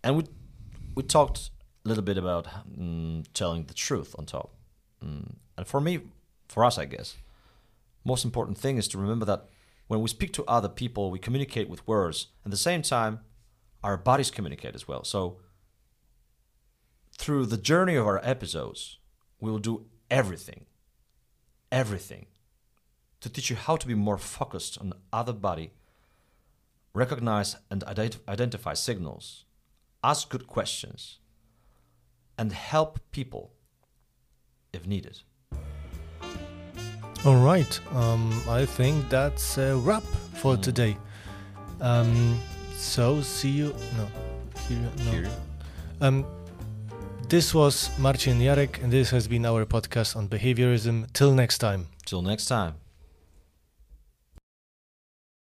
and 0.02 0.16
we 0.16 0.24
we 0.96 1.04
talked 1.04 1.50
a 1.84 1.88
little 1.88 2.02
bit 2.02 2.18
about 2.18 2.48
mm, 2.76 3.24
telling 3.34 3.66
the 3.66 3.74
truth 3.74 4.16
on 4.18 4.26
top. 4.26 4.52
Mm, 5.04 5.36
and 5.56 5.66
for 5.66 5.80
me, 5.80 6.00
for 6.48 6.64
us, 6.64 6.76
I 6.76 6.86
guess 6.86 7.16
most 8.04 8.24
important 8.24 8.58
thing 8.58 8.76
is 8.76 8.88
to 8.88 8.98
remember 8.98 9.24
that 9.26 9.46
when 9.86 10.00
we 10.00 10.08
speak 10.08 10.32
to 10.34 10.44
other 10.44 10.68
people, 10.68 11.10
we 11.10 11.18
communicate 11.18 11.68
with 11.68 11.86
words. 11.86 12.28
At 12.44 12.50
the 12.50 12.56
same 12.56 12.82
time, 12.82 13.20
our 13.82 13.96
bodies 13.96 14.30
communicate 14.30 14.74
as 14.74 14.86
well. 14.86 15.04
So, 15.04 15.38
through 17.18 17.46
the 17.46 17.56
journey 17.56 17.96
of 17.96 18.06
our 18.06 18.20
episodes, 18.24 18.98
we 19.40 19.50
will 19.50 19.58
do 19.58 19.86
everything, 20.10 20.66
everything 21.70 22.26
to 23.20 23.28
teach 23.28 23.50
you 23.50 23.56
how 23.56 23.76
to 23.76 23.86
be 23.86 23.94
more 23.94 24.18
focused 24.18 24.78
on 24.78 24.90
the 24.90 24.96
other 25.12 25.32
body, 25.32 25.72
recognize 26.94 27.56
and 27.70 27.84
ident- 27.84 28.26
identify 28.28 28.74
signals, 28.74 29.44
ask 30.02 30.28
good 30.30 30.46
questions, 30.46 31.18
and 32.38 32.52
help 32.52 32.98
people 33.12 33.52
if 34.72 34.86
needed. 34.86 35.20
All 37.24 37.36
right. 37.36 37.80
Um, 37.94 38.42
I 38.48 38.64
think 38.64 39.08
that's 39.10 39.58
a 39.58 39.76
wrap 39.76 40.02
for 40.40 40.56
Mm. 40.56 40.62
today. 40.62 40.96
Um, 41.80 42.40
so 42.76 43.20
see 43.20 43.50
you. 43.50 43.74
No, 43.96 44.06
here, 44.68 44.90
no. 45.04 45.10
Here. 45.10 45.30
Um, 46.00 46.24
this 47.28 47.54
was 47.54 47.90
Marcin 47.98 48.38
Jarek, 48.40 48.82
and 48.82 48.90
this 48.92 49.10
has 49.10 49.28
been 49.28 49.44
our 49.44 49.64
podcast 49.66 50.16
on 50.16 50.28
behaviorism. 50.28 51.06
Till 51.12 51.32
next 51.32 51.58
time. 51.58 51.86
Till 52.06 52.22
next 52.22 52.46
time. 52.46 52.79